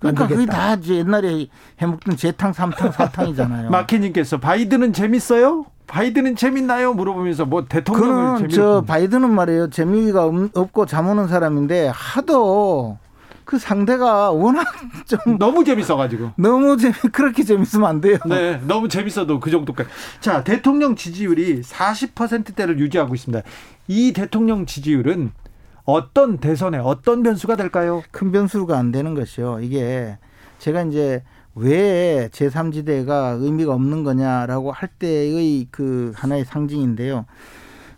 [0.00, 0.58] 그러니까 그게 만들겠다.
[0.68, 1.46] 다 이제 옛날에
[1.80, 3.70] 해먹던 재탕, 삼탕, 사탕이잖아요.
[3.72, 5.64] 마케님께서 바이든은 재밌어요?
[5.86, 6.92] 바이든은 재밌나요?
[6.92, 12.98] 물어보면서 뭐 대통령을 재밌 저 바이든은 말이에요 재미가 없- 없고 잠 오는 사람인데 하도
[13.44, 14.66] 그 상대가 워낙
[15.06, 16.32] 좀 너무 재밌어가지고.
[16.36, 18.18] 너무 재미 그렇게 재밌으면 안 돼요.
[18.26, 19.88] 네, 너무 재밌어도 그 정도까지.
[20.20, 23.42] 자, 대통령 지지율이 40%대를 유지하고 있습니다.
[23.86, 25.30] 이 대통령 지지율은
[25.88, 28.02] 어떤 대선에 어떤 변수가 될까요?
[28.10, 29.60] 큰 변수가 안 되는 것이요.
[29.62, 30.18] 이게
[30.58, 31.24] 제가 이제
[31.54, 37.24] 왜 제3지대가 의미가 없는 거냐라고 할 때의 그 하나의 상징인데요.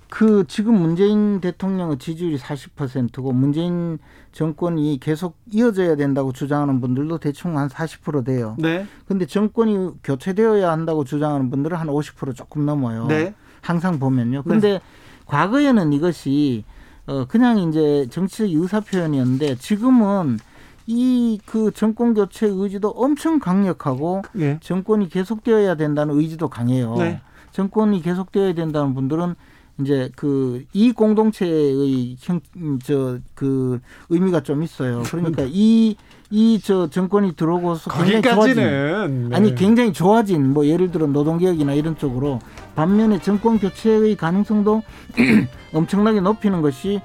[0.09, 3.99] 그 지금 문재인 대통령의 지지율이 40%고 문재인
[4.31, 8.55] 정권이 계속 이어져야 된다고 주장하는 분들도 대충 한 40% 돼요.
[8.61, 8.87] 네.
[9.09, 13.07] 근데 정권이 교체되어야 한다고 주장하는 분들은 한 50% 조금 넘어요.
[13.09, 13.35] 네.
[13.63, 14.45] 항상 보면요.
[14.45, 14.81] 근데
[15.27, 16.65] 과거에는 이것이
[17.07, 20.39] 어 그냥 이제 정치적 의사 표현이었는데 지금은
[20.87, 24.59] 이 그 정권 교체 의지도 엄청 강력하고 예.
[24.63, 26.97] 정권이 계속되어야 된다는 의지도 강해요.
[26.97, 27.21] 네.
[27.53, 29.35] 정권이 계속되어야 된다는 분들은
[29.81, 32.41] 이제 그 이 공동체의 형
[32.83, 35.03] 저 그 의미가 좀 있어요.
[35.11, 35.97] 그러니까 이
[36.33, 39.37] 이 저 정권이 들어오고서 굉장히 좋아진 거기까지는 네.
[39.37, 42.39] 아니 굉장히 좋아진 뭐 예를 들어 노동개혁이나 이런 쪽으로
[42.77, 44.83] 반면에 정권 교체의 가능성도
[45.73, 47.01] 엄청나게 높이는 것이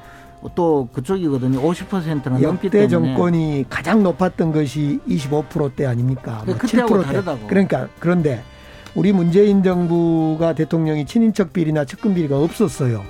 [0.54, 1.60] 또 그쪽이거든요.
[1.62, 6.44] 50%나 넘기 역대 때문에 정권이 가장 높았던 것이 25%대 아닙니까?
[6.46, 7.06] 뭐 그때하고 7%대.
[7.08, 7.48] 다르다고.
[7.48, 8.44] 그러니까 그런데
[8.94, 13.04] 우리 문재인 정부가 대통령이 친인척 비리나 측근 비리가 없었어요.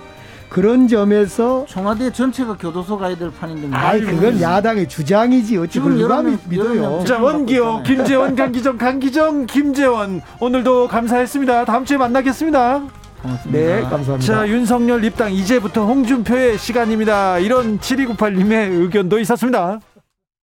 [0.48, 6.02] 그런 점에서 청와대 전체가 교도소 가야 될 판인데 아이 그건 야당의 주장이지 어찌 지금 그걸
[6.02, 7.04] 누가 명- 믿어요?
[7.04, 7.84] 자 원기호.
[7.84, 11.66] 김재원, 강기정, 강기정, 김재원 오늘도 감사했습니다.
[11.66, 12.84] 다음 주에 만나겠습니다.
[13.26, 13.60] 고맙습니다.
[13.60, 14.20] 네, 감사합니다.
[14.20, 17.40] 자 윤석열 입당 이제부터 홍준표의 시간입니다.
[17.40, 19.80] 이런 7298님의 의견도 있었습니다.